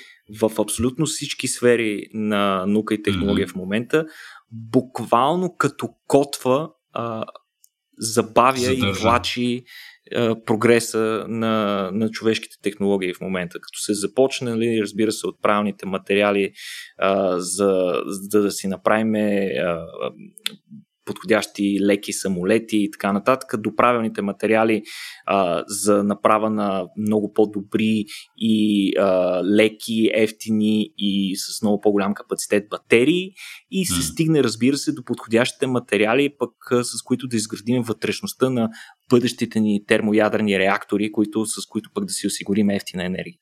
[0.41, 3.51] в абсолютно всички сфери на наука и технология mm-hmm.
[3.51, 4.05] в момента
[4.51, 7.25] буквално като котва а,
[7.97, 8.89] забавя Задържа.
[8.89, 9.63] и влачи
[10.45, 13.53] прогреса на, на човешките технологии в момента.
[13.53, 16.51] Като се започне, нали, разбира се, от правилните материали,
[16.97, 19.15] а, за, за да си направим
[21.07, 24.83] подходящи леки самолети и така нататък, до правилните материали
[25.25, 28.05] а, за направа на много по-добри
[28.37, 33.31] и а, леки, ефтини и с много по-голям капацитет батерии
[33.71, 38.69] и се стигне, разбира се, до подходящите материали, пък с които да изградим вътрешността на
[39.09, 43.37] бъдещите ни термоядрени реактори, които, с които пък да си осигурим ефтина енергия.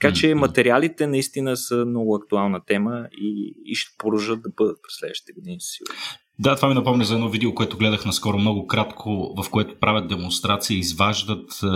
[0.00, 4.98] Така че материалите наистина са много актуална тема и, и ще продължат да бъдат през
[4.98, 6.00] следващите години, сигурно.
[6.38, 10.08] Да, това ми напомня за едно видео, което гледах наскоро много кратко, в което правят
[10.08, 11.66] демонстрация изваждат е,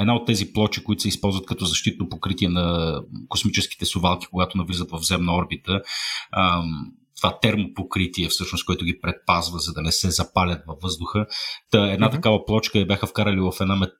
[0.00, 2.98] една от тези плочи, които се използват като защитно покритие на
[3.28, 5.72] космическите сувалки, когато навлизат в земна орбита.
[5.74, 5.80] Е,
[7.16, 11.26] това термопокритие, всъщност, което ги предпазва, за да не се запалят във въздуха.
[11.70, 12.12] Та, една mm-hmm.
[12.12, 13.92] такава плочка я бяха вкарали в една мет,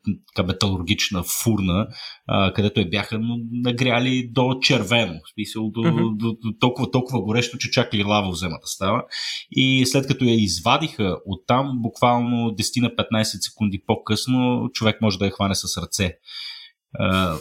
[0.46, 1.88] металургична фурна,
[2.26, 3.20] а, където я бяха
[3.52, 5.20] нагряли до червено.
[5.24, 6.16] В смисъл, до, mm-hmm.
[6.16, 9.02] до, до, толкова, толкова горещо, че чак лава взема да става.
[9.50, 15.24] И след като я извадиха оттам, буквално 10 на 15 секунди по-късно, човек може да
[15.24, 16.18] я хване с ръце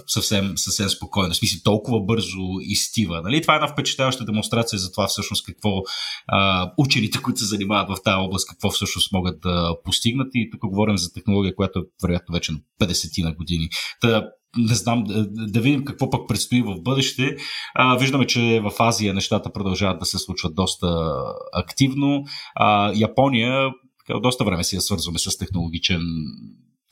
[0.07, 1.33] съвсем, съвсем спокойно.
[1.33, 3.21] В смисъл, толкова бързо изстива.
[3.21, 3.41] Нали?
[3.41, 5.69] Това е една впечатляваща демонстрация за това всъщност какво
[6.27, 10.27] а, учените, които се занимават в тази област, какво всъщност могат да постигнат.
[10.33, 13.69] И тук говорим за технология, която е вероятно вече на 50 на години.
[14.01, 14.23] Та,
[14.57, 17.35] не знам, да, да видим какво пък предстои в бъдеще.
[17.75, 21.13] А, виждаме, че в Азия нещата продължават да се случват доста
[21.53, 22.23] активно.
[22.55, 23.69] А, Япония
[24.19, 26.01] доста време си я свързваме с технологичен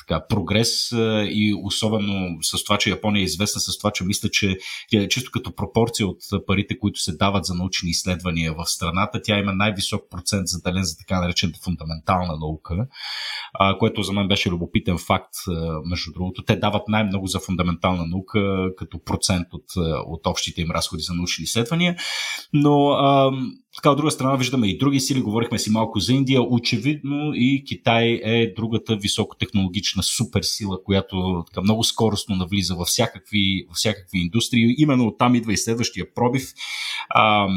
[0.09, 0.91] така, прогрес
[1.31, 4.57] и особено с това, че Япония е известна с това, че мисля, че
[4.93, 6.17] е чисто като пропорция от
[6.47, 10.97] парите, които се дават за научни изследвания в страната, тя има най-висок процент заделен за
[10.97, 12.87] така наречената фундаментална наука,
[13.79, 15.33] което за мен беше любопитен факт,
[15.85, 16.43] между другото.
[16.43, 19.65] Те дават най-много за фундаментална наука като процент от,
[20.05, 21.95] от общите им разходи за научни изследвания,
[22.53, 22.97] но
[23.79, 26.41] така, от друга страна виждаме и други сили, говорихме си малко за Индия.
[26.41, 33.75] Очевидно и Китай е другата високотехнологична суперсила, която така много скоростно навлиза във всякакви, във
[33.75, 34.75] всякакви индустрии.
[34.77, 36.43] Именно оттам идва и следващия пробив.
[37.09, 37.47] А,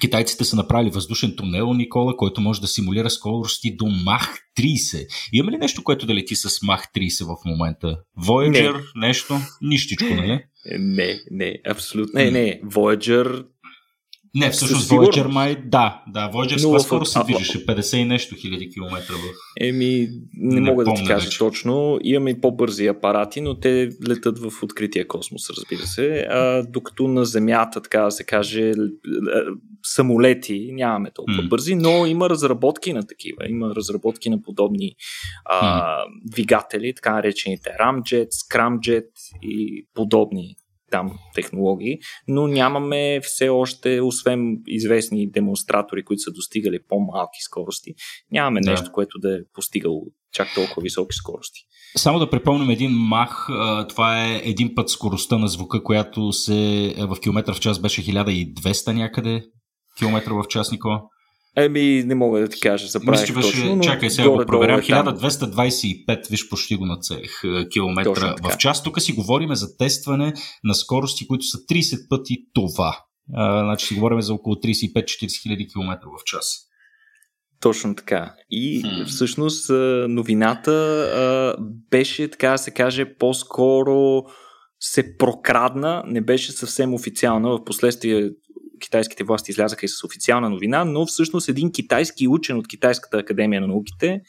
[0.00, 5.06] Китайците са направили въздушен тунел, Никола, който може да симулира скорости до Мах 30.
[5.32, 7.98] Има ли нещо, което да лети с Мах 30 в момента?
[8.18, 9.06] Voyager, не.
[9.06, 9.34] нещо?
[9.62, 10.44] Нищичко, нали?
[10.78, 12.20] Не, не, абсолютно.
[12.20, 12.60] Не, не.
[12.64, 13.44] Voyager
[14.36, 18.70] не, всъщност Voyager май, да, да, Voyager с скоро се движеше 50 и нещо хиляди
[18.70, 19.18] километра в...
[19.60, 21.38] Еми, не, не мога да ти кажа вече.
[21.38, 21.98] точно.
[22.02, 26.26] Имаме и по-бързи апарати, но те летат в открития космос, разбира се.
[26.30, 28.72] А, докато на Земята, така да се каже,
[29.82, 31.48] самолети нямаме толкова mm.
[31.48, 33.48] бързи, но има разработки на такива.
[33.48, 34.94] Има разработки на подобни
[35.44, 36.04] а, mm.
[36.24, 39.08] двигатели, така наречените Ramjet, Scramjet
[39.42, 40.56] и подобни
[40.96, 47.94] там технологии, но нямаме все още, освен известни демонстратори, които са достигали по-малки скорости,
[48.32, 48.70] нямаме да.
[48.70, 51.60] нещо, което да е постигало чак толкова високи скорости.
[51.96, 53.48] Само да припомним един мах,
[53.88, 58.02] това е един път скоростта на звука, която се е, в километър в час беше
[58.02, 59.44] 1200 някъде
[59.98, 61.02] километра в час, Никола.
[61.56, 64.80] Еми, не мога да ти кажа, забравих Мисля, беше, точно, Чакай, сега го проверям.
[64.80, 67.42] 1225, виж, почти го нацелих
[67.72, 68.82] километра в час.
[68.82, 70.32] Тук си говорим за тестване
[70.64, 73.00] на скорости, които са 30 пъти това.
[73.34, 76.66] А, значи си говорим за около 35-40 хиляди километра в час.
[77.60, 78.34] Точно така.
[78.50, 79.04] И хм.
[79.06, 79.70] всъщност
[80.08, 84.22] новината а, беше, така да се каже, по-скоро
[84.80, 87.50] се прокрадна, не беше съвсем официална.
[87.50, 88.30] В последствие
[88.78, 93.60] китайските власти излязаха и с официална новина, но всъщност един китайски учен от Китайската академия
[93.60, 94.20] на науките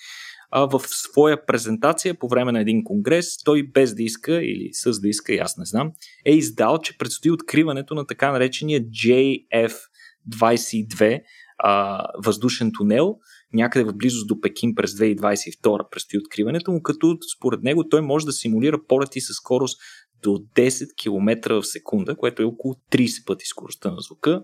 [0.52, 5.02] а, в своя презентация по време на един конгрес, той без да иска или с
[5.02, 5.92] да иска, аз не знам,
[6.26, 11.22] е издал, че предстои откриването на така наречения JF-22
[11.60, 13.16] а, въздушен тунел,
[13.54, 18.26] някъде в близост до Пекин през 2022 предстои откриването му, като според него той може
[18.26, 19.82] да симулира полети със скорост
[20.24, 24.42] до 10 км в секунда, което е около 30 пъти скоростта на звука.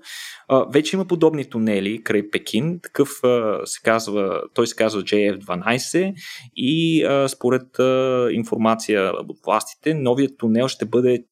[0.48, 2.80] А, вече има подобни тунели край Пекин.
[2.84, 6.14] Такъв а, се казва, той се казва JF12
[6.56, 11.26] и а, според а, информация от властите, новият тунел ще бъде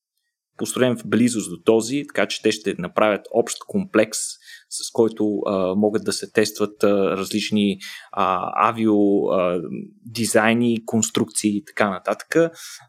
[0.58, 4.18] построен в близост до този, така че те ще направят общ комплекс
[4.72, 7.78] с който а, могат да се тестват а, различни
[8.12, 9.62] а, авио а,
[10.06, 12.36] дизайни, конструкции и така нататък.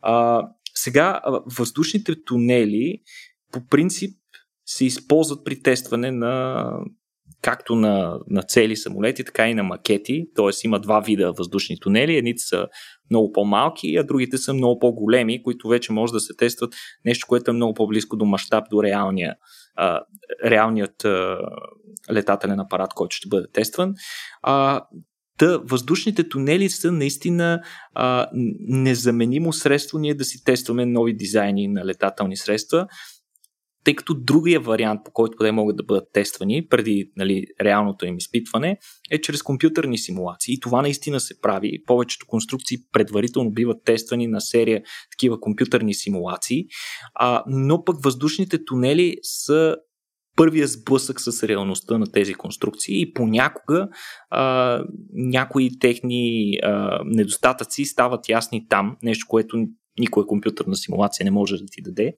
[0.03, 0.42] А,
[0.75, 1.20] сега,
[1.59, 2.99] въздушните тунели
[3.53, 4.16] по принцип
[4.66, 6.64] се използват при тестване на
[7.43, 10.27] както на, на цели самолети, така и на макети.
[10.35, 10.51] Т.е.
[10.64, 12.16] има два вида въздушни тунели.
[12.16, 12.66] Едните са
[13.11, 17.51] много по-малки, а другите са много по-големи, които вече може да се тестват нещо, което
[17.51, 19.35] е много по-близко до мащаб, до реалния,
[19.77, 20.01] а,
[20.45, 21.39] реалният а,
[22.12, 23.95] летателен апарат, който ще бъде тестван.
[24.43, 24.83] А,
[25.39, 27.62] Та, въздушните тунели са наистина
[27.95, 28.28] а,
[28.68, 32.87] незаменимо средство ние да си тестваме нови дизайни на летателни средства,
[33.85, 38.16] тъй като другия вариант, по който те могат да бъдат тествани преди нали, реалното им
[38.16, 38.78] изпитване,
[39.11, 40.55] е чрез компютърни симулации.
[40.55, 41.83] И това наистина се прави.
[41.87, 46.64] Повечето конструкции предварително биват тествани на серия такива компютърни симулации,
[47.14, 49.76] а, но пък въздушните тунели са
[50.37, 53.89] първия сблъсък с реалността на тези конструкции и понякога
[54.30, 59.66] а, някои техни а, недостатъци стават ясни там, нещо, което
[59.99, 62.14] никоя компютърна симулация не може да ти даде.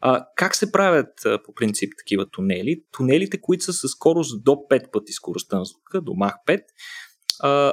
[0.00, 2.82] А, как се правят а, по принцип такива тунели?
[2.92, 6.60] Тунелите, които са с скорост до 5 пъти скоростта на звука, до Мах 5,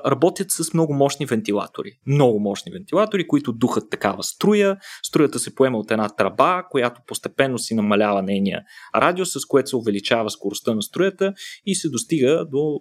[0.06, 1.92] работят с много мощни вентилатори.
[2.08, 4.78] Много мощни вентилатори, които духат такава струя.
[5.04, 8.62] Струята се поема от една тръба, която постепенно си намалява нейния
[8.96, 11.34] радиус, с което се увеличава скоростта на струята
[11.66, 12.80] и се достига до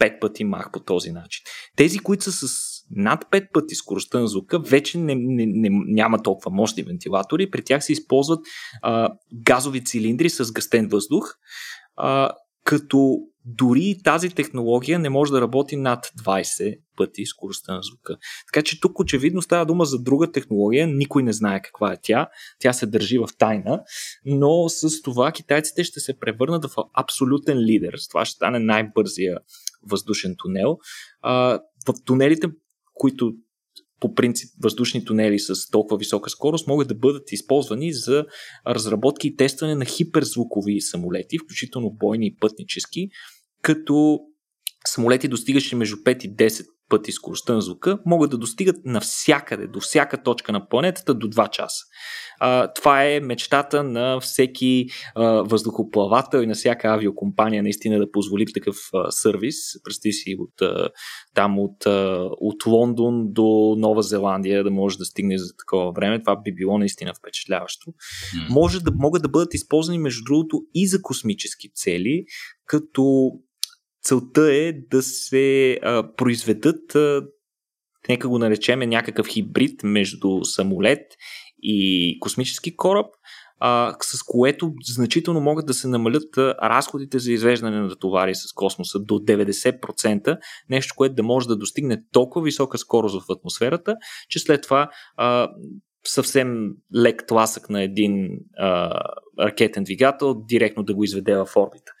[0.00, 1.42] 5 пъти мах по този начин.
[1.76, 6.22] Тези, които са с над 5 пъти скоростта на звука, вече не, не, не, няма
[6.22, 7.50] толкова мощни вентилатори.
[7.50, 8.40] При тях се използват
[8.82, 11.34] а, газови цилиндри с гъстен въздух,
[11.96, 12.30] а,
[12.64, 18.16] като дори тази технология не може да работи над 20 пъти скоростта на звука.
[18.52, 22.28] Така че тук очевидно става дума за друга технология, никой не знае каква е тя,
[22.58, 23.82] тя се държи в тайна,
[24.24, 27.94] но с това китайците ще се превърнат в абсолютен лидер.
[27.96, 29.38] С това ще стане най-бързия
[29.90, 30.78] въздушен тунел.
[31.86, 32.46] в тунелите,
[32.94, 33.32] които
[34.02, 38.24] по принцип въздушни тунели с толкова висока скорост могат да бъдат използвани за
[38.66, 43.08] разработки и тестване на хиперзвукови самолети, включително бойни и пътнически,
[43.62, 44.20] като
[44.86, 49.80] самолети достигащи между 5 и 10 пъти скоростта на звука, могат да достигат навсякъде, до
[49.80, 51.84] всяка точка на планетата до 2 часа.
[52.40, 58.46] А, това е мечтата на всеки а, въздухоплавател и на всяка авиокомпания наистина да позволи
[58.54, 59.56] такъв а, сервис.
[59.84, 60.88] Представи си от, а,
[61.34, 66.20] там от, а, от Лондон до Нова Зеландия да може да стигне за такова време.
[66.20, 67.90] Това би било наистина впечатляващо.
[67.90, 68.50] Mm.
[68.50, 72.24] Може да, могат да бъдат използвани между другото и за космически цели,
[72.66, 73.32] като
[74.02, 77.22] целта е да се а, произведат а,
[78.08, 81.12] нека го наречеме някакъв хибрид между самолет
[81.62, 83.06] и космически кораб,
[83.58, 88.98] а, с което значително могат да се намалят разходите за извеждане на товари с космоса
[89.00, 90.38] до 90%,
[90.70, 93.96] нещо, което да може да достигне толкова висока скорост в атмосферата,
[94.28, 95.48] че след това а,
[96.06, 98.28] съвсем лек тласък на един
[98.58, 99.00] а,
[99.40, 101.92] ракетен двигател директно да го изведе в орбита.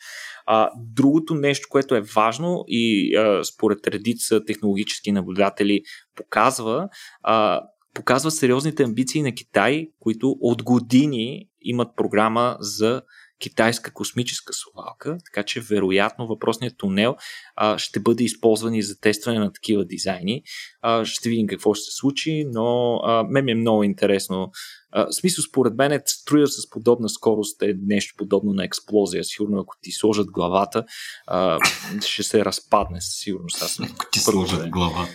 [0.46, 5.82] А, другото нещо, което е важно и а, според редица технологически наблюдатели
[6.16, 6.88] показва,
[7.22, 7.62] а,
[7.94, 13.02] показва сериозните амбиции на Китай, които от години имат програма за
[13.42, 17.16] китайска космическа совалка, така че вероятно въпросният тунел
[17.56, 20.42] а, ще бъде използван и за тестване на такива дизайни.
[20.82, 24.50] А, ще видим какво ще се случи, но а, мен ми е много интересно.
[24.90, 29.24] А, в смисъл, според мен, струя с подобна скорост е нещо подобно на експлозия.
[29.24, 30.84] Сигурно, ако ти сложат главата,
[31.26, 31.58] а,
[32.06, 33.62] ще се разпадне със сигурност.
[33.62, 35.14] Аз ако ти сложат главата.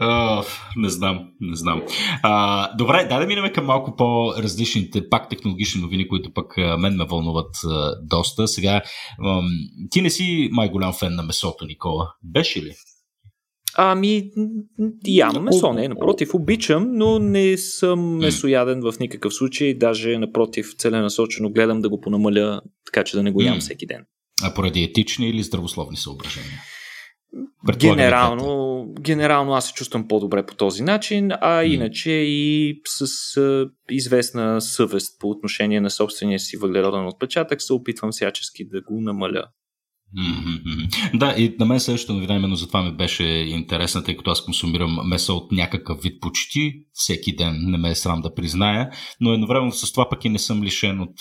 [0.00, 0.44] Uh,
[0.76, 1.82] не знам, не знам.
[2.24, 6.96] Uh, добре, дай да минем към малко по-различните, пак технологични новини, които пък uh, мен
[6.96, 8.48] ме вълнуват uh, доста.
[8.48, 8.82] Сега,
[9.20, 9.46] um,
[9.90, 12.14] ти не си май голям фен на месото, Никола.
[12.22, 12.74] Беше ли?
[13.76, 14.30] Ами,
[15.06, 21.50] ям месо, не, напротив, обичам, но не съм месояден в никакъв случай, даже напротив, целенасочено
[21.50, 24.04] гледам да го понамаля, така че да не го ям всеки ден.
[24.42, 26.60] А поради етични или здравословни съображения?
[27.78, 34.60] Генерално, генерално аз се чувствам по-добре по този начин, а иначе и с а, известна
[34.60, 39.44] съвест по отношение на собствения си въглероден отпечатък се опитвам всячески да го намаля.
[40.18, 41.18] Mm-hmm.
[41.18, 44.44] Да, и на мен следващото новина именно за това ми беше интересна, тъй като аз
[44.44, 49.32] консумирам месо от някакъв вид почти всеки ден, не ме е срам да призная, но
[49.32, 51.14] едновременно с това пък и не съм лишен от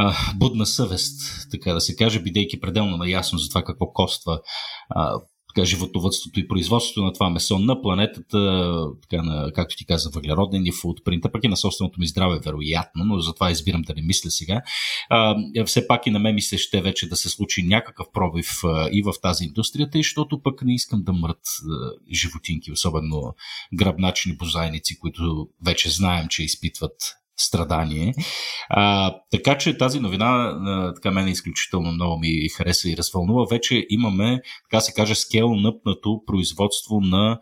[0.00, 1.20] а, будна съвест,
[1.50, 4.40] така да се каже, бидейки пределно наясно за това какво коства
[4.90, 5.20] а,
[5.54, 8.72] така, животновътството и производството на това месо на планетата,
[9.02, 13.04] така, на, както ти каза, въглероден и футпринта, пък и на собственото ми здраве, вероятно,
[13.04, 14.62] но затова избирам да не мисля сега.
[15.10, 15.36] А,
[15.66, 18.88] все пак и на мен ми се ще вече да се случи някакъв пробив а,
[18.92, 23.34] и в тази индустрия, тъй, защото пък не искам да мрат а, животинки, особено
[23.74, 26.94] гръбначни бозайници, които вече знаем, че изпитват
[27.38, 28.14] страдание.
[28.68, 33.46] А, така че тази новина а, така мен изключително много ми хареса и развълнува.
[33.50, 37.40] Вече имаме, така се каже, скел nëпнато производство на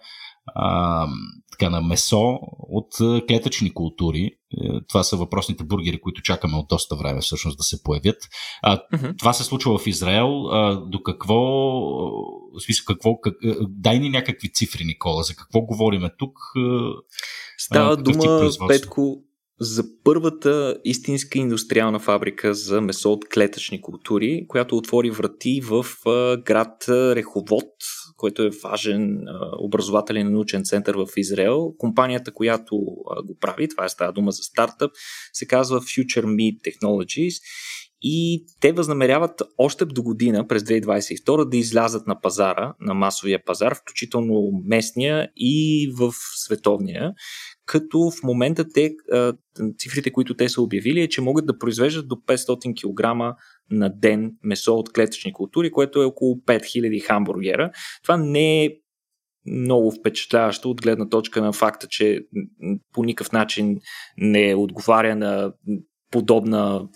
[0.54, 1.06] а,
[1.52, 2.88] така, на месо от
[3.28, 4.24] клетъчни култури.
[4.24, 8.16] Е, това са въпросните бургери, които чакаме от доста време всъщност да се появят.
[8.62, 9.18] А, uh-huh.
[9.18, 10.46] Това се случва в Израел.
[10.46, 11.40] А, до какво,
[12.54, 13.34] в смисъл, какво, как,
[13.68, 16.38] дай ни някакви цифри, Никола, за какво говориме тук?
[17.58, 19.22] Става а, дума, Петко,
[19.60, 25.86] за първата истинска индустриална фабрика за месо от клетъчни култури, която отвори врати в
[26.44, 27.72] град Реховод,
[28.16, 29.18] който е важен
[29.58, 31.72] образователен и научен център в Израел.
[31.78, 32.76] Компанията, която
[33.26, 34.90] го прави, това е става дума за стартъп,
[35.32, 37.42] се казва Future Meat Technologies
[38.02, 43.74] и те възнамеряват още до година, през 2022, да излязат на пазара, на масовия пазар,
[43.74, 47.12] включително местния и в световния,
[47.66, 48.94] като в момента те,
[49.78, 53.36] цифрите, които те са обявили, е, че могат да произвеждат до 500 кг
[53.70, 57.70] на ден месо от клетъчни култури, което е около 5000 хамбургера.
[58.02, 58.70] Това не е
[59.46, 62.20] много впечатляващо от гледна точка на факта, че
[62.92, 63.78] по никакъв начин
[64.18, 65.52] не отговаря на
[66.10, 66.88] подобна,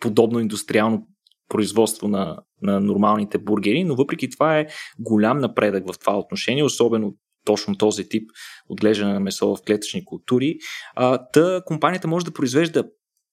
[0.00, 1.06] подобно индустриално
[1.48, 4.66] производство на, на нормалните бургери, но въпреки това е
[4.98, 7.14] голям напредък в това отношение, особено
[7.44, 8.30] точно този тип
[8.68, 10.56] отглеждане на месо в клетъчни култури.
[10.94, 12.84] А, та компанията може да произвежда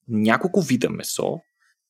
[0.08, 1.34] няколко вида месо,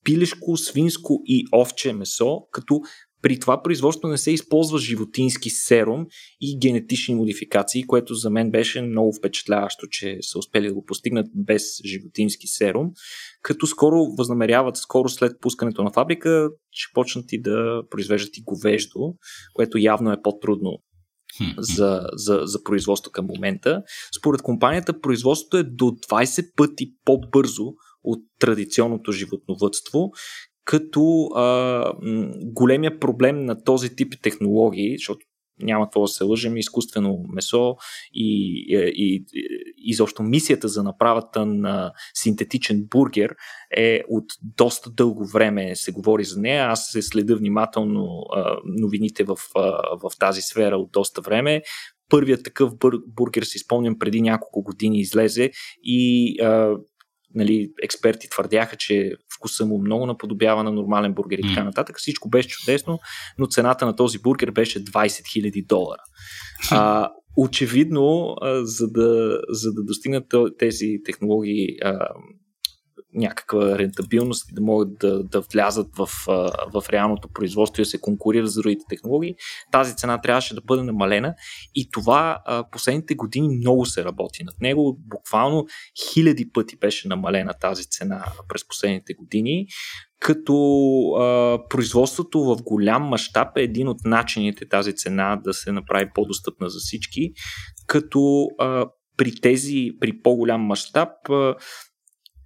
[0.04, 2.80] пилешко, свинско и овче месо, като
[3.22, 6.06] при това производство не се използва животински серум
[6.40, 11.26] и генетични модификации, което за мен беше много впечатляващо, че са успели да го постигнат
[11.34, 12.90] без животински серум,
[13.42, 19.14] като скоро възнамеряват, скоро след пускането на фабрика, ще почнат и да произвеждат и говеждо,
[19.54, 20.78] което явно е по-трудно
[21.58, 23.82] за, за, за производство към момента.
[24.18, 27.64] Според компанията, производството е до 20 пъти по-бързо
[28.04, 30.10] от традиционното животновътство,
[30.64, 31.92] като а,
[32.44, 35.26] големия проблем на този тип технологии, защото
[35.60, 37.76] няма какво да се лъжем, изкуствено месо
[38.14, 39.48] и, и, и
[39.78, 43.34] изобщо мисията за направата на синтетичен бургер
[43.76, 46.66] е от доста дълго време се говори за нея.
[46.66, 48.06] Аз се следа внимателно
[48.36, 49.60] а, новините в, а,
[50.02, 51.62] в тази сфера от доста време.
[52.10, 52.72] Първият такъв
[53.06, 55.50] бургер, си спомням, преди няколко години излезе
[55.82, 56.76] и а,
[57.34, 61.98] нали, експерти твърдяха, че вкуса му много наподобява на нормален бургер и така нататък.
[61.98, 62.98] Всичко беше чудесно,
[63.38, 66.02] но цената на този бургер беше 20 000 долара.
[66.70, 72.08] А, очевидно, а, за, да, за да достигнат тези технологии а,
[73.14, 76.08] някаква рентабилност и да могат да, да влязат в,
[76.74, 79.34] в реалното производство и да се конкурират с другите технологии,
[79.72, 81.34] тази цена трябваше да бъде намалена
[81.74, 82.38] и това
[82.72, 84.98] последните години много се работи над него.
[85.00, 85.66] Буквално
[86.12, 89.66] хиляди пъти беше намалена тази цена през последните години
[90.20, 90.54] като
[91.18, 96.70] а, производството в голям мащаб е един от начините тази цена да се направи по-достъпна
[96.70, 97.32] за всички,
[97.86, 98.86] като а,
[99.16, 101.08] при тези, при по-голям мащаб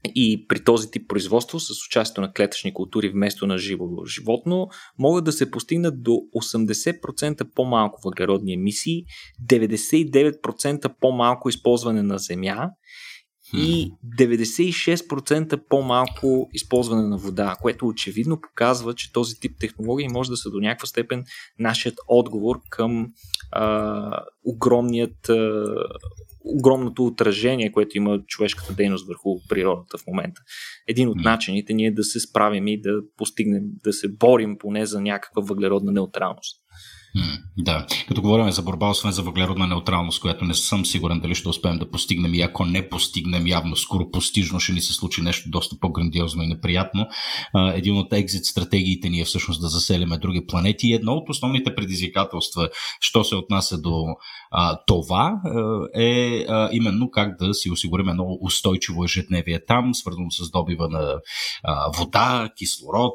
[0.05, 5.25] и при този тип производство с участието на клетъчни култури вместо на живо животно могат
[5.25, 9.05] да се постигнат до 80% по-малко въглеродни емисии,
[9.49, 12.71] 99% по-малко използване на земя
[13.55, 20.37] и 96% по-малко използване на вода, което очевидно показва, че този тип технологии може да
[20.37, 21.25] са до някаква степен
[21.59, 23.13] нашият отговор към
[23.51, 25.65] а, огромният а,
[26.45, 30.41] огромното отражение, което има човешката дейност върху природата в момента.
[30.89, 34.87] Един от начините ни е да се справим и да постигнем, да се борим поне
[34.87, 36.63] за някаква въглеродна неутралност.
[37.59, 41.49] Да, като говорим за борба, освен за въглеродна неутралност, която не съм сигурен дали ще
[41.49, 45.51] успеем да постигнем и ако не постигнем явно скоро постижно, ще ни се случи нещо
[45.51, 47.07] доста по-грандиозно и неприятно.
[47.75, 50.89] Един от екзит стратегиите ни е всъщност да заселяме други планети.
[50.89, 52.69] И едно от основните предизвикателства,
[53.01, 54.07] що се отнася до
[54.87, 55.41] това,
[55.97, 61.15] е именно как да си осигурим едно устойчиво ежедневие там, свързано с добива на
[61.99, 63.15] вода, кислород,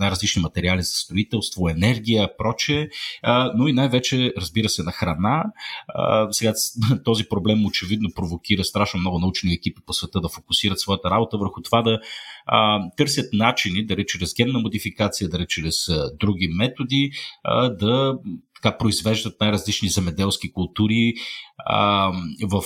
[0.00, 2.88] най-различни материали за строителство, енергия, проче
[3.54, 5.44] но и най-вече, разбира се, на храна.
[6.30, 6.52] Сега
[7.04, 11.62] този проблем очевидно провокира страшно много научни екипи по света да фокусират своята работа върху
[11.62, 12.00] това да
[12.96, 15.88] търсят начини, да рече чрез генна модификация, да рече чрез
[16.20, 17.10] други методи,
[17.78, 18.18] да
[18.62, 21.14] така произвеждат най-различни земеделски култури
[22.48, 22.62] в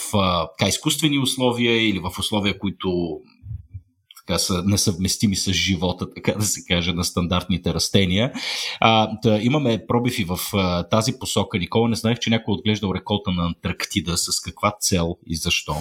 [0.59, 3.21] така, изкуствени условия или в условия, които
[4.27, 8.33] така са несъвместими с живота, така да се каже, на стандартните растения.
[8.81, 11.59] А, да, имаме пробиви в а, тази посока.
[11.59, 14.17] Никола, не знаех, че някой отглеждал реколта на Антарктида.
[14.17, 15.75] С каква цел и защо?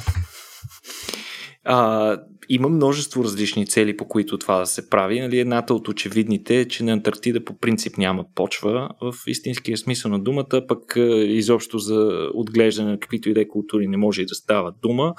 [1.67, 2.17] А,
[2.49, 5.19] има множество различни цели, по които това да се прави.
[5.19, 10.11] Нали, едната от очевидните е, че на Антарктида по принцип няма почва в истинския смисъл
[10.11, 10.93] на думата, пък
[11.25, 15.13] изобщо за отглеждане на каквито и да е култури не може и да става дума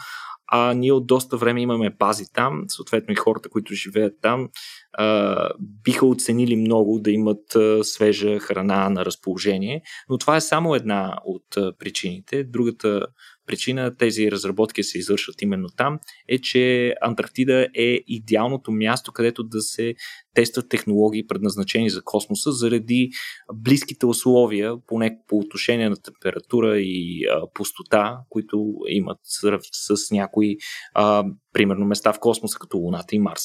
[0.48, 4.48] а ние от доста време имаме бази там, съответно и хората, които живеят там,
[4.92, 10.74] а, биха оценили много да имат а, свежа храна на разположение, но това е само
[10.74, 12.44] една от а, причините.
[12.44, 13.06] Другата
[13.46, 19.60] причина тези разработки се извършват именно там, е, че Антарктида е идеалното място, където да
[19.60, 19.94] се
[20.34, 23.10] тестват технологии, предназначени за космоса, заради
[23.54, 29.58] близките условия, поне по отношение на температура и а, пустота, които имат с,
[29.96, 30.56] с някои,
[30.94, 33.42] а, примерно, места в космоса, като Луната и Марс.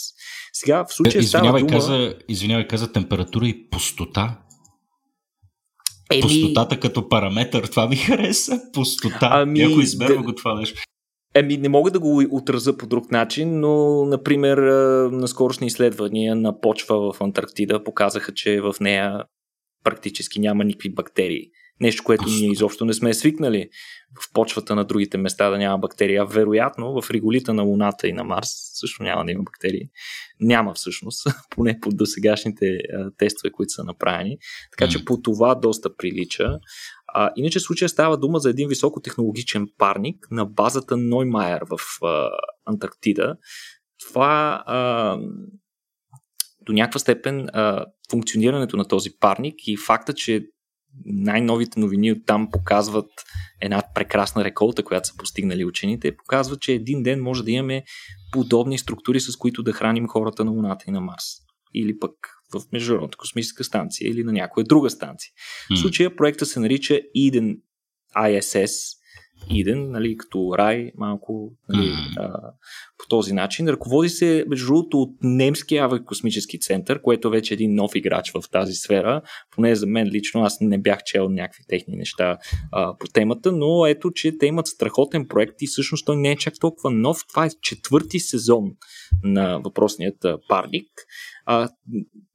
[0.54, 1.72] Сега, в случая извинявай, става дума...
[1.72, 4.42] каза, извинявай, каза температура и пустота.
[6.12, 6.22] Еми...
[6.22, 8.62] Пустотата като параметър, това ми хареса.
[8.74, 9.30] Пустота.
[9.32, 10.24] Ами, Някой измерва да...
[10.24, 10.82] го това нещо.
[11.36, 14.58] Еми, не мога да го отраза по друг начин, но, например,
[15.12, 19.24] на скорошни изследвания на почва в Антарктида показаха, че в нея
[19.84, 21.50] практически няма никакви бактерии.
[21.82, 23.70] Нещо, което ние изобщо не сме свикнали
[24.22, 26.16] в почвата на другите места да няма бактерии.
[26.16, 29.90] А вероятно в реголита на Луната и на Марс също няма да има бактерии.
[30.40, 32.78] Няма всъщност, поне по досегашните
[33.18, 34.38] тестове, които са направени.
[34.72, 36.60] Така че по това доста прилича.
[37.08, 42.30] А, иначе случая става дума за един високотехнологичен парник на базата Ноймайер в а,
[42.66, 43.36] Антарктида.
[44.08, 45.18] Това а,
[46.62, 50.48] до някаква степен а, функционирането на този парник и факта, че
[51.06, 53.10] най-новите новини от там показват
[53.62, 57.84] една прекрасна реколта, която са постигнали учените, показват, че един ден може да имаме
[58.32, 61.26] подобни структури, с които да храним хората на Луната и на Марс.
[61.74, 62.12] Или пък
[62.54, 65.32] в Международната космическа станция или на някоя друга станция.
[65.76, 67.58] В случая проекта се нарича Eden
[68.18, 69.01] ISS
[69.54, 72.52] Иден, нали, като рай, малко нали, а,
[72.98, 73.68] по този начин.
[73.68, 78.50] Ръководи се, между другото, от немския авиакосмически център, което е вече един нов играч в
[78.52, 79.22] тази сфера.
[79.56, 82.38] Поне за мен лично, аз не бях чел някакви техни неща
[82.72, 86.38] а, по темата, но ето, че те имат страхотен проект и всъщност той не е
[86.38, 87.18] чак толкова нов.
[87.30, 88.72] Това е четвърти сезон
[89.24, 90.88] на въпросният парник.
[91.46, 91.70] А,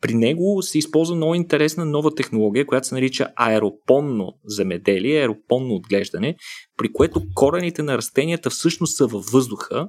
[0.01, 6.37] при него се използва много интересна нова технология, която се нарича аеропонно земеделие, аеропонно отглеждане,
[6.77, 9.89] при което корените на растенията всъщност са във въздуха,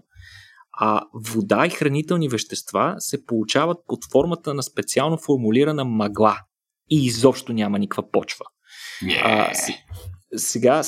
[0.79, 6.39] а вода и хранителни вещества се получават под формата на специално формулирана мъгла
[6.89, 8.45] и изобщо няма никаква почва.
[9.03, 9.21] Yeah.
[9.23, 9.53] А,
[10.35, 10.83] сега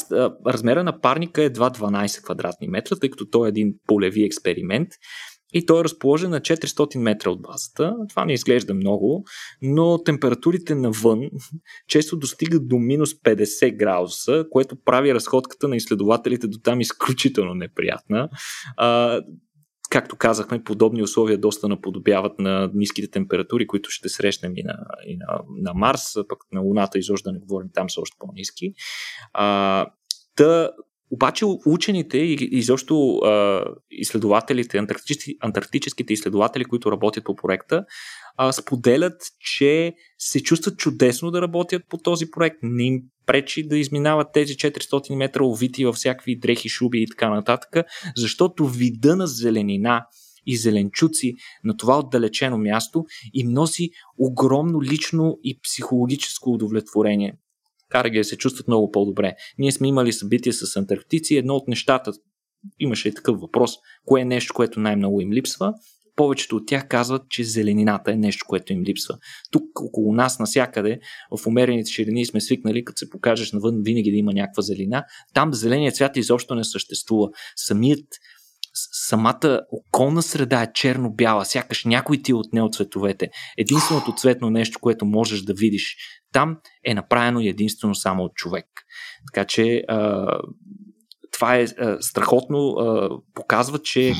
[0.47, 4.89] размера на парника е 2-12 квадратни метра, тъй като той е един полеви експеримент
[5.53, 7.95] и той е разположен на 400 метра от базата.
[8.09, 9.23] Това не изглежда много,
[9.61, 11.29] но температурите навън
[11.87, 18.29] често достигат до минус 50 градуса, което прави разходката на изследователите до там изключително неприятна.
[18.77, 19.21] А,
[19.89, 24.77] както казахме, подобни условия доста наподобяват на ниските температури, които ще срещнем и на,
[25.07, 28.73] и на, на Марс, пък на Луната изобщо да не говорим, там са още по-низки.
[29.33, 29.85] А,
[31.11, 33.21] обаче учените и изобщо
[33.91, 37.85] изследователите, антарктически, антарктическите изследователи, които работят по проекта,
[38.51, 42.57] споделят, че се чувстват чудесно да работят по този проект.
[42.63, 47.29] Не им пречи да изминават тези 400 метра овити във всякакви дрехи, шуби и така
[47.29, 47.85] нататък,
[48.15, 50.05] защото вида на зеленина
[50.45, 57.33] и зеленчуци на това отдалечено място им носи огромно лично и психологическо удовлетворение
[57.89, 59.33] кара ги да се чувстват много по-добре.
[59.57, 61.37] Ние сме имали събития с антарктици.
[61.37, 62.11] Едно от нещата,
[62.79, 63.71] имаше и такъв въпрос,
[64.05, 65.73] кое е нещо, което най-много им липсва.
[66.15, 69.17] Повечето от тях казват, че зеленината е нещо, което им липсва.
[69.51, 70.99] Тук около нас, насякъде,
[71.37, 75.03] в умерените ширини сме свикнали, като се покажеш навън, винаги да има някаква зелена.
[75.33, 77.29] Там зеленият цвят изобщо не съществува.
[77.55, 78.05] Самият
[78.91, 83.29] самата околна среда е черно-бяла, сякаш някой ти е отнел цветовете.
[83.57, 85.95] Единственото цветно нещо, което можеш да видиш
[86.33, 88.65] там е направено единствено само от човек.
[89.33, 89.83] Така че
[91.31, 91.67] това е
[91.99, 92.75] страхотно,
[93.33, 94.13] показва, че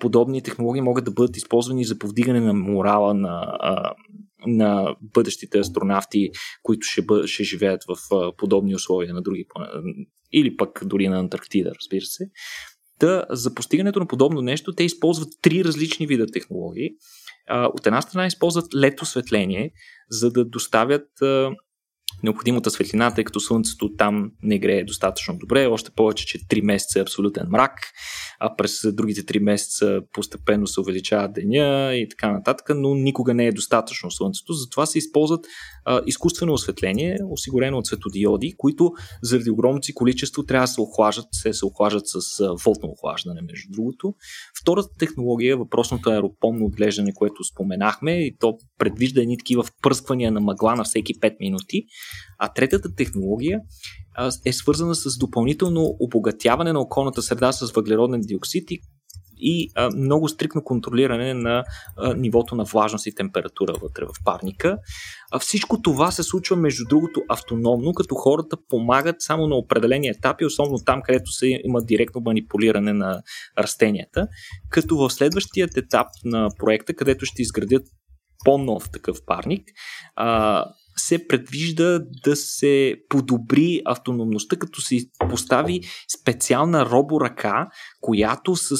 [0.00, 3.58] подобни технологии могат да бъдат използвани за повдигане на морала на,
[4.46, 6.30] на бъдещите астронавти,
[6.62, 7.96] които ще, бъ, ще живеят в
[8.36, 9.46] подобни условия на други
[10.32, 12.24] или пък дори на Антарктида, разбира се.
[12.98, 16.90] Та, за постигането на подобно нещо, те използват три различни вида технологии.
[17.50, 19.70] От една страна използват лед осветление,
[20.10, 21.08] за да доставят
[22.22, 26.98] необходимата светлина, тъй като слънцето там не грее достатъчно добре, още повече, че 3 месеца
[26.98, 27.80] е абсолютен мрак,
[28.40, 33.46] а през другите 3 месеца постепенно се увеличава деня и така нататък, но никога не
[33.46, 35.46] е достатъчно слънцето, затова се използват
[36.06, 41.52] изкуствено осветление, осигурено от светодиоди, които заради огромното си количество трябва да се охлаждат, се,
[41.52, 44.14] се охлаждат с а, волтно охлаждане, между другото.
[44.62, 50.76] Втората технология, въпросното аеропомно отглеждане, което споменахме, и то предвижда едни такива впръсквания на мъгла
[50.76, 51.84] на всеки 5 минути.
[52.38, 53.60] А третата технология
[54.46, 58.80] е свързана с допълнително обогатяване на околната среда с въглероден диоксид и
[59.38, 61.64] и а, много стрикно контролиране на
[61.96, 64.78] а, нивото на влажност и температура вътре в парника.
[65.30, 70.44] А всичко това се случва, между другото, автономно, като хората помагат само на определени етапи,
[70.44, 73.22] особено там, където се има директно манипулиране на
[73.58, 74.26] растенията.
[74.70, 77.82] Като в следващият етап на проекта, където ще изградят
[78.44, 79.68] по-нов такъв парник,
[80.16, 80.64] а,
[81.06, 84.96] се предвижда да се подобри автономността, като се
[85.30, 85.80] постави
[86.20, 87.66] специална роборъка,
[88.00, 88.76] която с,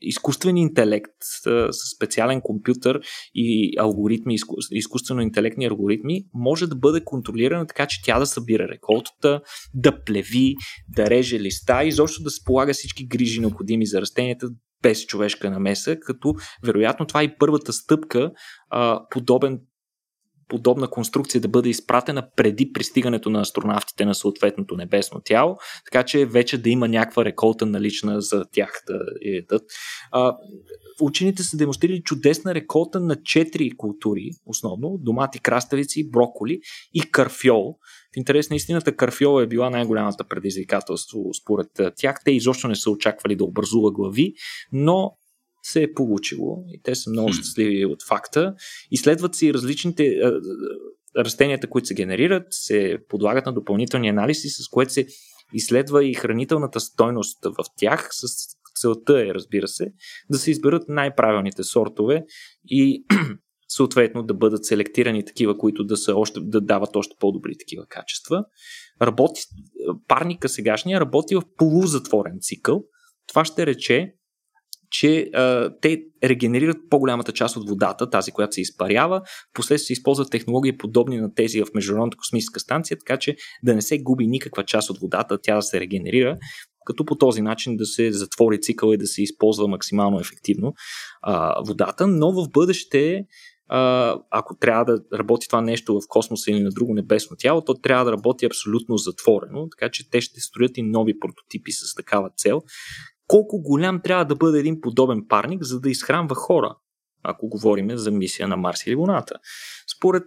[0.00, 3.00] изкуствен интелект, с, специален компютър
[3.34, 4.36] и алгоритми,
[4.70, 9.40] изкуствено интелектни алгоритми, може да бъде контролирана така, че тя да събира реколтата,
[9.74, 10.54] да плеви,
[10.88, 14.48] да реже листа и изобщо да се полага всички грижи необходими за растенията,
[14.82, 16.34] без човешка намеса, като
[16.64, 18.30] вероятно това е и първата стъпка
[18.70, 19.60] а, подобен
[20.48, 26.26] подобна конструкция да бъде изпратена преди пристигането на астронавтите на съответното небесно тяло, така че
[26.26, 29.62] вече да има някаква реколта налична за тях да едат.
[31.00, 36.60] Учените са демонстрирали чудесна реколта на четири култури, основно домати, краставици, броколи
[36.94, 37.76] и карфьол.
[38.14, 42.16] В интерес на истината, карфьол е била най-голямата предизвикателство според тях.
[42.24, 44.34] Те изобщо не са очаквали да образува глави,
[44.72, 45.12] но
[45.62, 48.54] се е получило и те са много щастливи от факта.
[48.90, 50.20] Изследват си различните
[51.16, 55.06] растенията, които се генерират, се подлагат на допълнителни анализи, с което се
[55.54, 58.26] изследва и хранителната стойност в тях, с
[58.80, 59.92] целта е, разбира се,
[60.30, 62.24] да се изберат най-правилните сортове
[62.66, 63.04] и
[63.68, 68.44] съответно да бъдат селектирани такива, които да, са още, да дават още по-добри такива качества.
[69.02, 69.40] Работи,
[70.08, 72.84] парника сегашния работи в полузатворен цикъл.
[73.26, 74.14] Това ще рече,
[74.90, 79.22] че а, те регенерират по-голямата част от водата, тази, която се изпарява.
[79.54, 83.82] Последствие се използват технологии подобни на тези в Международната космическа станция, така че да не
[83.82, 86.38] се губи никаква част от водата, тя да се регенерира,
[86.86, 90.72] като по този начин да се затвори цикъл и да се използва максимално ефективно
[91.22, 92.06] а, водата.
[92.06, 93.24] Но в бъдеще
[94.30, 98.04] ако трябва да работи това нещо в космоса или на друго небесно тяло, то трябва
[98.04, 102.62] да работи абсолютно затворено, така че те ще строят и нови прототипи с такава цел,
[103.28, 106.76] колко голям трябва да бъде един подобен парник, за да изхранва хора,
[107.22, 109.34] ако говорим за мисия на Марс или Луната.
[109.96, 110.24] Според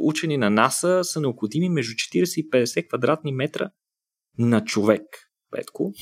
[0.00, 3.70] учени на НАСА са необходими между 40 и 50 квадратни метра
[4.38, 5.02] на човек.
[5.50, 5.92] Петко.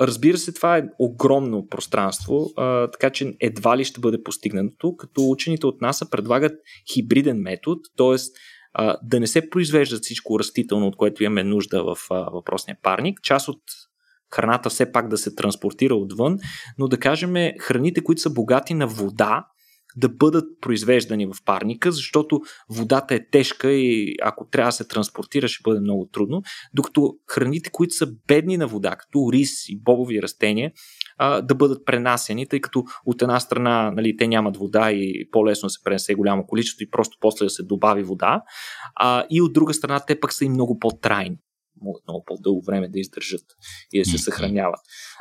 [0.00, 2.50] разбира се, това е огромно пространство,
[2.92, 6.52] така че едва ли ще бъде постигнато, като учените от НАСА предлагат
[6.92, 8.16] хибриден метод, т.е.
[9.02, 13.20] да не се произвежда всичко растително, от което имаме нужда в въпросния парник.
[13.22, 13.62] Част от
[14.34, 16.38] храната все пак да се транспортира отвън,
[16.78, 19.46] но да кажем храните, които са богати на вода,
[19.96, 25.48] да бъдат произвеждани в парника, защото водата е тежка и ако трябва да се транспортира,
[25.48, 26.42] ще бъде много трудно.
[26.74, 30.72] Докато храните, които са бедни на вода, като рис и бобови растения,
[31.20, 35.82] да бъдат пренасени, тъй като от една страна нали, те нямат вода и по-лесно се
[35.84, 38.42] пренесе голямо количество и просто после да се добави вода,
[38.96, 41.36] а, и от друга страна те пък са и много по-трайни
[41.82, 43.44] могат много по-дълго време да издържат
[43.92, 44.80] и да се съхраняват.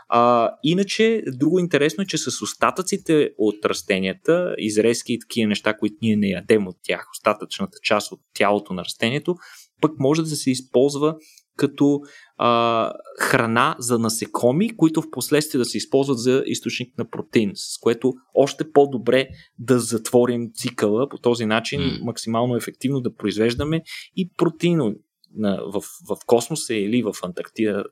[0.09, 5.95] А, иначе, друго интересно е, че с остатъците от растенията, изрезки и такива неща, които
[6.01, 9.35] ние не ядем от тях, остатъчната част от тялото на растението,
[9.81, 11.15] пък може да се използва
[11.55, 11.99] като
[12.37, 17.77] а, храна за насекоми, които в последствие да се използват за източник на протеин, с
[17.79, 19.27] което още по-добре
[19.59, 22.03] да затворим цикъла, по този начин mm.
[22.03, 23.81] максимално ефективно да произвеждаме
[24.15, 24.95] и протеинови
[25.35, 27.83] на, в, в космоса или в Антарктида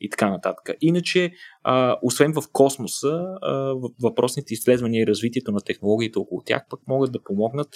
[0.00, 0.76] и така нататък.
[0.80, 1.32] Иначе,
[1.62, 7.12] а, освен в космоса, а, въпросните изследвания и развитието на технологиите около тях пък могат
[7.12, 7.68] да помогнат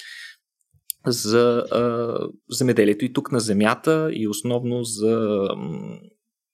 [1.07, 2.19] за а,
[2.51, 5.49] земеделието и тук на Земята и основно за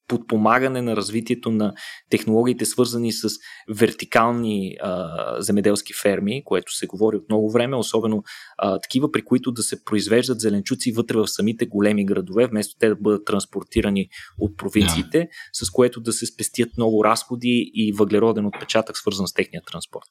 [0.08, 1.72] подпомагане на развитието на
[2.10, 3.28] технологиите, свързани с
[3.68, 8.22] вертикални а, земеделски ферми, което се говори от много време, особено
[8.58, 12.88] а, такива, при които да се произвеждат зеленчуци вътре в самите големи градове, вместо те
[12.88, 15.28] да бъдат транспортирани от провинциите, yeah.
[15.52, 20.04] с което да се спестят много разходи и въглероден отпечатък, свързан с техния транспорт.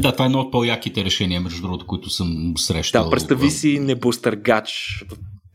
[0.00, 3.04] Да, това е едно от по-яките решения, между другото, които съм срещал.
[3.04, 5.04] Да, представи си небостъргач,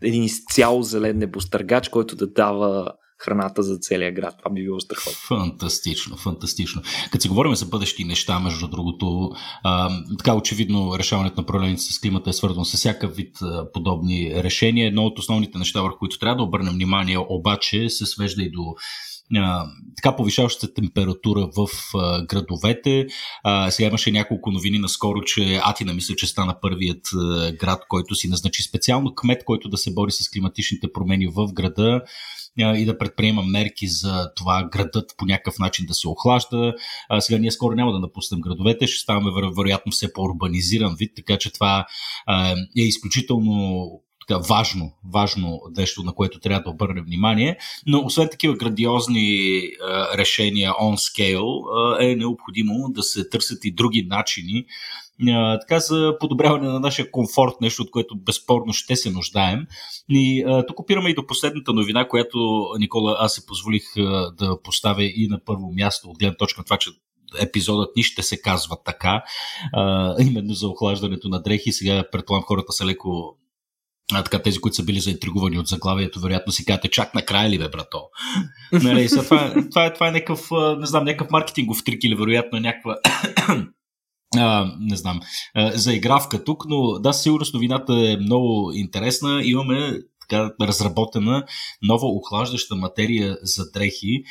[0.01, 2.91] един изцяло зелен небостъргач, който да дава
[3.25, 4.35] храната за целия град.
[4.37, 5.13] Това би било страхотно.
[5.27, 6.81] Фантастично, фантастично.
[7.11, 9.31] Като си говорим за бъдещи неща, между другото,
[9.63, 14.31] а, така очевидно решаването на проблемите с климата е свързано с всякакъв вид а, подобни
[14.35, 14.87] решения.
[14.87, 18.75] Едно от основните неща, върху които трябва да обърнем внимание, обаче се свежда и до
[19.95, 23.05] така повишаваща температура в а, градовете.
[23.43, 28.15] А, сега имаше няколко новини наскоро, че Атина мисля, че стана първият а, град, който
[28.15, 32.01] си назначи специално кмет, който да се бори с климатичните промени в града
[32.57, 36.73] и да предприема мерки за това градът по някакъв начин да се охлажда.
[37.09, 41.37] А, сега ние скоро няма да напуснем градовете, ще ставаме вероятно все по-урбанизиран вид, така
[41.37, 41.85] че това
[42.25, 43.85] а, е изключително
[44.27, 47.57] така, важно, важно нещо, на което трябва да обърнем внимание.
[47.87, 53.73] Но освен такива градиозни а, решения on scale, а, е необходимо да се търсят и
[53.73, 54.65] други начини
[55.29, 59.67] а, така за подобряване на нашия комфорт, нещо от което безспорно ще се нуждаем.
[60.09, 64.61] И а, тук опираме и до последната новина, която, Никола, аз се позволих а, да
[64.63, 66.89] поставя и на първо място от гледна точка на това, че
[67.39, 69.23] епизодът ни ще се казва така,
[69.73, 71.71] а, именно за охлаждането на дрехи.
[71.71, 73.37] Сега предполагам хората са леко
[74.11, 77.57] а, така, тези, които са били заинтригувани от заглавието, вероятно си казвате, чак накрая ли
[77.57, 78.01] бе, брато?
[78.71, 80.49] нали, това, това, е, това е някакъв,
[80.79, 82.97] не знам, някакъв маркетингов трик или вероятно някаква
[84.37, 85.19] а, не знам,
[85.55, 89.41] а, заигравка тук, но да, сигурност новината е много интересна.
[89.43, 89.99] Имаме
[90.29, 91.45] така разработена
[91.81, 94.23] нова охлаждаща материя за дрехи.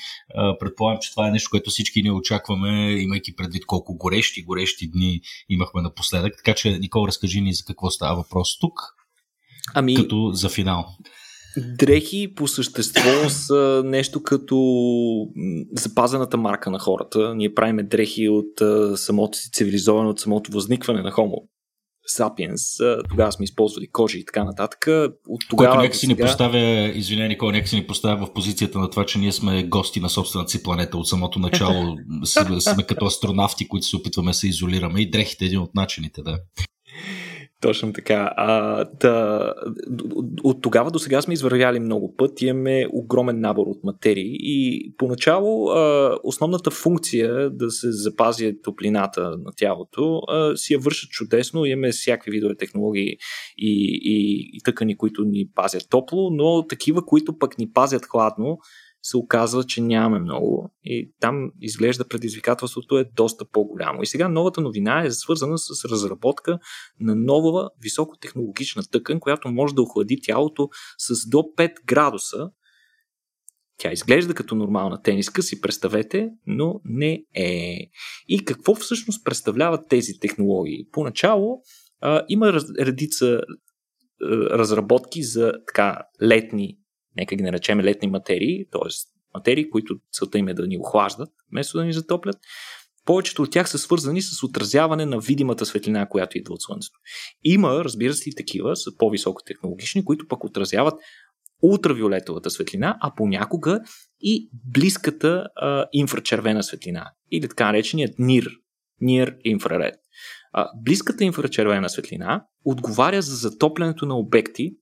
[0.61, 5.21] Предполагам, че това е нещо, което всички ние очакваме, имайки предвид колко горещи, горещи дни
[5.49, 6.35] имахме напоследък.
[6.37, 8.81] Така че, Никол, разкажи ни за какво става въпрос тук.
[9.75, 10.87] Ами, като за финал.
[11.57, 14.57] Дрехи по същество са нещо като
[15.73, 17.35] запазената марка на хората.
[17.35, 18.61] Ние правиме дрехи от
[18.99, 21.43] самото си цивилизовано, от самото възникване на Homo
[22.19, 23.03] sapiens.
[23.11, 24.87] Тогава сме използвали кожи и така нататък.
[25.29, 26.25] От тогава Което нека си сега...
[26.25, 26.93] ни поставя,
[27.39, 30.51] кой нека си ни поставя в позицията на това, че ние сме гости на собствената
[30.51, 31.97] си планета от самото начало.
[32.25, 35.75] сме, сме като астронавти, които се опитваме да се изолираме и дрехите е един от
[35.75, 36.39] начините, да.
[37.63, 38.33] Точно така.
[38.37, 39.55] А, да,
[40.45, 45.69] от тогава до сега сме извървяли много път, имаме огромен набор от материи и поначало
[45.69, 51.93] а, основната функция да се запази топлината на тялото а, си я вършат чудесно, имаме
[51.93, 53.17] всякакви видове технологии
[53.59, 58.59] и, и, и тъкани, които ни пазят топло, но такива, които пък ни пазят хладно,
[59.03, 64.03] се оказва, че нямаме много и там изглежда предизвикателството е доста по-голямо.
[64.03, 66.59] И сега новата новина е свързана с разработка
[67.01, 72.51] на нова високотехнологична тъкан, която може да охлади тялото с до 5 градуса.
[73.79, 77.77] Тя изглежда като нормална тениска, си представете, но не е.
[78.29, 80.87] И какво всъщност представляват тези технологии?
[80.93, 81.63] Поначало
[82.01, 83.41] а, има редица
[84.51, 86.79] разработки за така летни
[87.17, 88.89] нека ги наречем летни материи, т.е.
[89.35, 92.37] материи, които целта им е да ни охлаждат, вместо да ни затоплят.
[93.05, 96.99] Повечето от тях са свързани с отразяване на видимата светлина, която идва от Слънцето.
[97.45, 100.95] Има, разбира се, и такива, са по-високо технологични, които пък отразяват
[101.63, 103.81] ултравиолетовата светлина, а понякога
[104.21, 108.49] и близката а, инфрачервена светлина, или така нареченият NIR,
[109.03, 109.95] NIR инфраред.
[110.53, 114.77] А, близката инфрачервена светлина отговаря за затоплянето на обекти,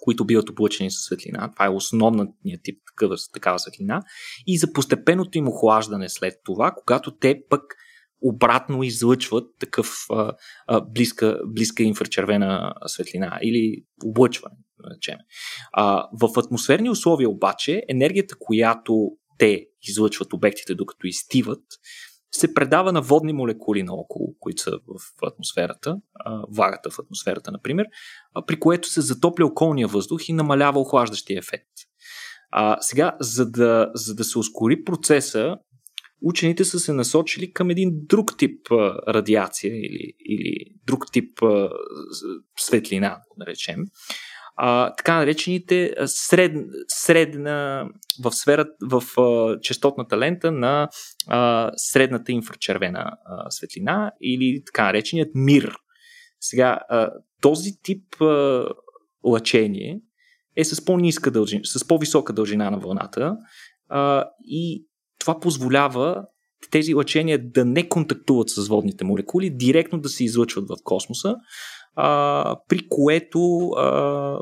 [0.00, 1.50] които биват облъчени със светлина.
[1.52, 4.02] Това е основният тип такава, такава светлина.
[4.46, 7.62] И за постепенното им охлаждане след това, когато те пък
[8.22, 10.32] обратно излъчват такъв а,
[10.66, 14.56] а, близка, близка инфрачервена светлина или облъчване,
[14.96, 15.18] речем.
[15.72, 21.62] А, в атмосферни условия обаче енергията, която те излъчват обектите докато изтиват,
[22.32, 25.96] се предава на водни молекули наоколо, които са в атмосферата,
[26.50, 27.86] влагата в атмосферата, например,
[28.46, 31.68] при което се затопля околния въздух и намалява охлаждащия ефект.
[32.50, 35.56] А, сега, за да, за да се ускори процеса,
[36.22, 38.66] учените са се насочили към един друг тип
[39.08, 41.38] радиация или, или друг тип
[42.58, 43.84] светлина, да речем,
[44.60, 46.56] а, така наречените сред,
[46.88, 47.88] средна
[48.24, 50.88] в сферата, в а, частотната лента на
[51.26, 55.76] а, средната инфрачервена а, светлина или така нареченият мир.
[56.40, 58.66] Сега, а, този тип а,
[59.24, 60.00] лъчение
[60.56, 63.36] е с по-ниска дължина, с по-висока дължина на вълната
[63.88, 64.86] а, и
[65.18, 66.24] това позволява
[66.70, 71.34] тези лъчения да не контактуват с водните молекули, директно да се излъчват в космоса
[72.68, 74.38] при което а,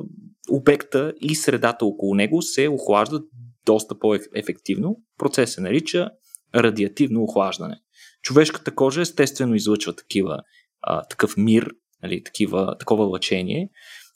[0.50, 3.22] обекта и средата около него се охлаждат
[3.66, 4.96] доста по-ефективно.
[5.18, 6.10] Процес се нарича
[6.54, 7.80] радиативно охлаждане.
[8.22, 10.38] Човешката кожа естествено излъчва такива,
[10.82, 11.70] а, такъв мир,
[12.02, 13.70] нали, такива, такова лъчение,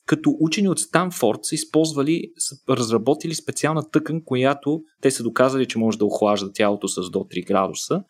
[0.06, 5.78] като учени от Станфорд са използвали, са разработили специална тъкан, която те са доказали, че
[5.78, 8.02] може да охлажда тялото с до 3 градуса,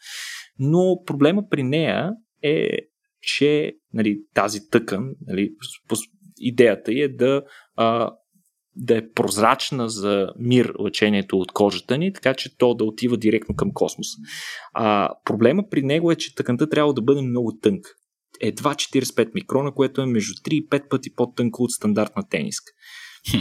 [0.58, 2.10] но проблема при нея
[2.42, 2.68] е
[3.20, 5.50] че нали, тази тъкан, нали,
[6.38, 7.42] идеята е да,
[7.76, 8.10] а,
[8.76, 13.56] да е прозрачна за мир лъчението от кожата ни, така че то да отива директно
[13.56, 14.16] към космоса.
[14.74, 17.90] А, проблема при него е, че тъканта трябва да бъде много тънка.
[18.40, 22.72] Едва 45 микрона, което е между 3 и 5 пъти по-тънко от стандартна тениска.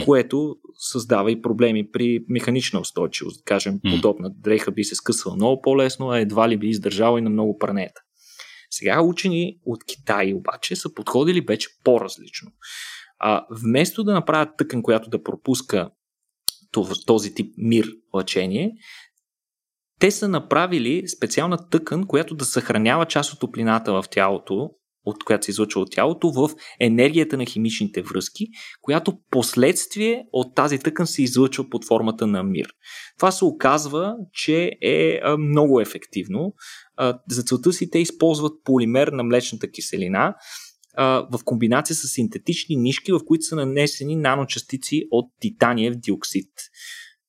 [0.04, 0.56] Което
[0.92, 3.40] създава и проблеми при механична устойчивост.
[3.40, 7.22] Да кажем, подобна дреха би се скъсвала много по-лесно, а едва ли би издържала и
[7.22, 8.00] на много пранета.
[8.70, 12.50] Сега учени от Китай обаче са подходили вече по-различно.
[13.18, 15.90] А, вместо да направят тъкан, която да пропуска
[17.06, 18.72] този тип мир лъчение,
[20.00, 24.70] те са направили специална тъкан, която да съхранява част от топлината в тялото
[25.04, 26.50] от която се излъчва от тялото, в
[26.80, 28.46] енергията на химичните връзки,
[28.82, 32.68] която последствие от тази тъкан се излъчва под формата на мир.
[33.18, 36.54] Това се оказва, че е много ефективно.
[37.30, 40.34] За целта си те използват полимер на млечната киселина,
[40.98, 46.50] в комбинация с синтетични нишки, в които са нанесени наночастици от титаниев диоксид.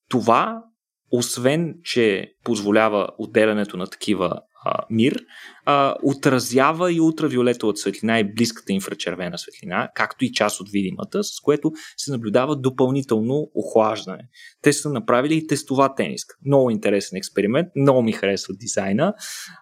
[0.10, 0.64] Това
[1.12, 4.42] освен, че позволява отделянето на такива
[4.90, 5.20] мир,
[5.66, 11.40] а, отразява и ултравиолетовата светлина и близката инфрачервена светлина, както и част от видимата, с
[11.44, 14.24] което се наблюдава допълнително охлаждане.
[14.62, 16.36] Те са направили и тестова тениска.
[16.46, 19.14] Много интересен експеримент, много ми харесва дизайна.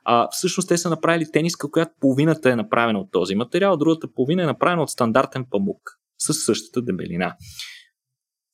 [0.04, 4.44] А, всъщност те са направили тениска, която половината е направена от този материал, другата половина
[4.44, 5.82] е направена от стандартен памук
[6.18, 7.36] с същата дебелина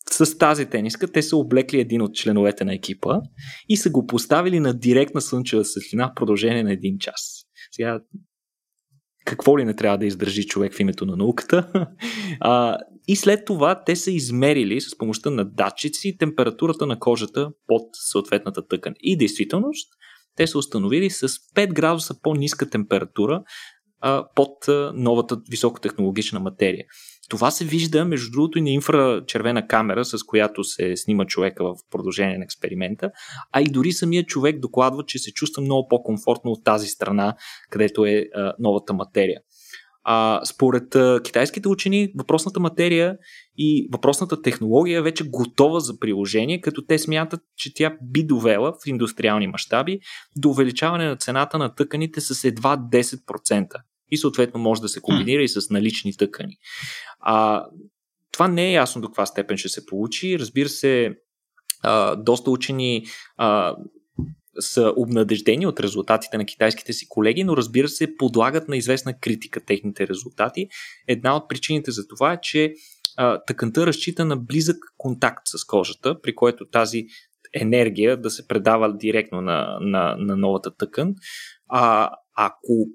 [0.10, 3.20] с тази тениска те са облекли един от членовете на екипа
[3.70, 7.45] и са го поставили на директна слънчева светлина в продължение на един час.
[7.72, 7.99] Сега,
[9.26, 11.70] какво ли не трябва да издържи човек в името на науката?
[12.39, 12.78] А,
[13.08, 18.68] и след това те са измерили с помощта на датчици температурата на кожата под съответната
[18.68, 18.93] тъкан.
[18.99, 19.89] И действителност,
[20.36, 23.43] те са установили с 5 градуса по-ниска температура
[24.01, 26.86] а, под а, новата високотехнологична материя.
[27.30, 31.76] Това се вижда, между другото, и на инфрачервена камера, с която се снима човека в
[31.91, 33.11] продължение на експеримента,
[33.51, 37.36] а и дори самият човек докладва, че се чувства много по-комфортно от тази страна,
[37.69, 39.39] където е а, новата материя.
[40.03, 43.17] А, според а, китайските учени, въпросната материя
[43.57, 48.88] и въпросната технология вече готова за приложение, като те смятат, че тя би довела в
[48.88, 49.99] индустриални мащаби
[50.36, 53.67] до увеличаване на цената на тъканите с едва 10%
[54.12, 56.58] и съответно може да се комбинира и с налични тъкани.
[57.20, 57.66] А,
[58.32, 60.39] това не е ясно до каква степен ще се получи.
[60.39, 61.16] Разбира се,
[61.84, 63.06] а, доста учени
[63.38, 63.76] а,
[64.60, 69.66] са обнадеждени от резултатите на китайските си колеги, но разбира се, подлагат на известна критика
[69.66, 70.68] техните резултати.
[71.08, 72.74] Една от причините за това е, че
[73.18, 77.06] а, тъканта разчита на близък контакт с кожата, при което тази
[77.53, 81.16] енергия да се предава директно на, на, на новата тъкан.
[81.70, 82.88] А, ако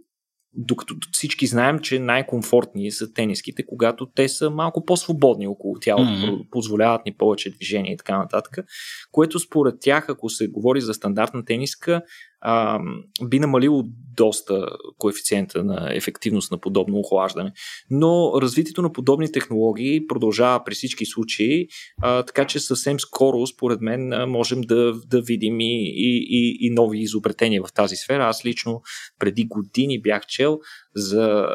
[0.54, 6.48] докато всички знаем, че най-комфортни са тениските, когато те са малко по-свободни около тялото, mm-hmm.
[6.50, 8.66] позволяват ни повече движение и така нататък,
[9.12, 12.02] което според тях, ако се говори за стандартна тениска,
[12.40, 12.80] а,
[13.24, 13.84] би намалило
[14.16, 14.66] доста
[14.98, 17.52] коефициента на ефективност на подобно охлаждане.
[17.90, 21.68] Но развитието на подобни технологии продължава при всички случаи,
[22.02, 26.70] а, така че съвсем скоро, според мен, можем да, да видим и, и, и, и
[26.70, 28.24] нови изобретения в тази сфера.
[28.24, 28.82] Аз лично
[29.18, 30.58] преди години бях чел
[30.94, 31.46] за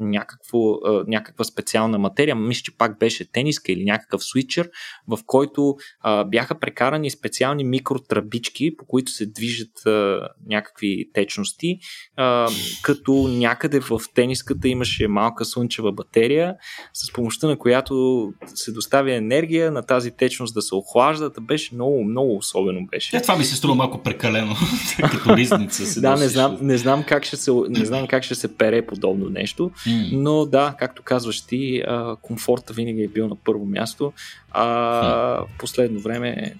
[0.00, 0.58] някакво,
[1.06, 4.70] някаква специална материя, мисля, че пак беше тениска или някакъв свичер,
[5.08, 11.78] в който а, бяха прекарани специални микротръбички, по които се движат а, някакви течности,
[12.16, 12.48] а,
[12.82, 16.54] като някъде в тениската имаше малка слънчева батерия,
[16.92, 21.30] с помощта на която се доставя енергия на тази течност да се охлажда.
[21.30, 23.16] Да беше много, много особено беше.
[23.16, 24.54] Е, това ми се струва малко прекалено,
[25.10, 26.00] като ризница.
[26.00, 29.28] да, не знам, не, знам как ще се, не знам как ще се пере подобно
[29.28, 29.70] нещо.
[30.12, 34.12] Но да, както казваш ти, а, комфорта винаги е бил на първо място.
[34.50, 36.54] А в последно време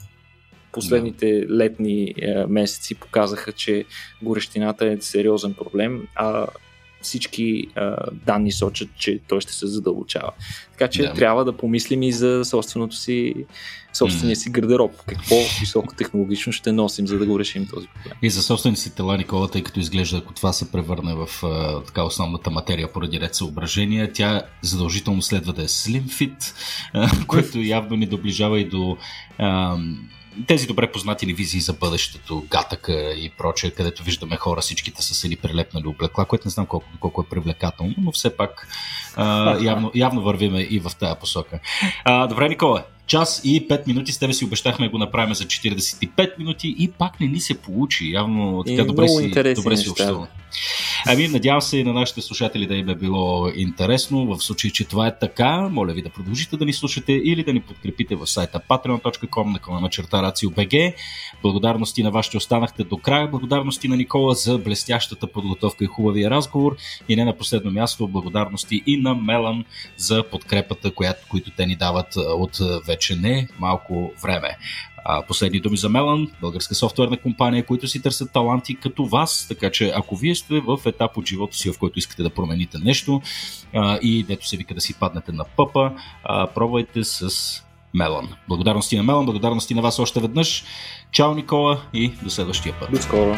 [0.73, 3.85] последните летни е, месеци показаха, че
[4.23, 6.47] горещината е сериозен проблем, а
[7.03, 10.31] всички а, данни сочат, че той ще се задълбочава.
[10.73, 11.15] Така че да.
[11.15, 13.35] трябва да помислим и за собственото си,
[13.93, 14.93] собствения си гардероб.
[15.07, 18.19] Какво високо технологично ще носим, за да го решим този проблем.
[18.23, 21.83] И за собствените си тела, Никола, тъй като изглежда, ако това се превърне в а,
[21.85, 26.55] така основната материя поради ред съображения, тя задължително следва да е slim fit,
[26.95, 28.97] а, което явно ни доближава и до
[29.39, 29.77] а,
[30.47, 35.15] тези добре познати ни визии за бъдещето, гатъка и прочее, където виждаме хора, всичките са
[35.15, 38.69] се ни прилепнали облекла, което не знам колко, колко е привлекателно, но все пак
[39.17, 41.61] а, явно, явно вървиме и в тази посока.
[42.05, 44.13] А, добре, Никола, час и 5 минути.
[44.13, 47.59] С тебе си обещахме да го направим за 45 минути и пак не ни се
[47.59, 48.11] получи.
[48.13, 50.27] Явно така добре си, добре си общувал.
[51.07, 54.27] Ами, надявам се и на нашите слушатели да им е било интересно.
[54.27, 57.53] В случай, че това е така, моля ви да продължите да ни слушате или да
[57.53, 60.95] ни подкрепите в сайта patreon.com на на черта RACIO.BG.
[61.43, 63.29] Благодарности на вас, че останахте до края.
[63.29, 66.77] Благодарности на Никола за блестящата подготовка и хубавия разговор.
[67.09, 69.65] И не на последно място, благодарности и на Мелан
[69.97, 72.61] за подкрепата, която, които те ни дават от
[73.01, 74.57] вече не малко време.
[75.05, 79.71] А, последни думи за Мелан, българска софтуерна компания, които си търсят таланти като вас, така
[79.71, 83.23] че ако вие сте в етап от живота си, в който искате да промените нещо
[83.75, 85.93] а, и дето се вика да си паднете на пъпа,
[86.25, 87.31] а, пробвайте с
[87.95, 88.29] Мелан.
[88.49, 90.65] Благодарности на Мелан, благодарности на вас още веднъж.
[91.13, 92.91] Чао, Никола, и до следващия път.
[92.91, 93.37] До скоро.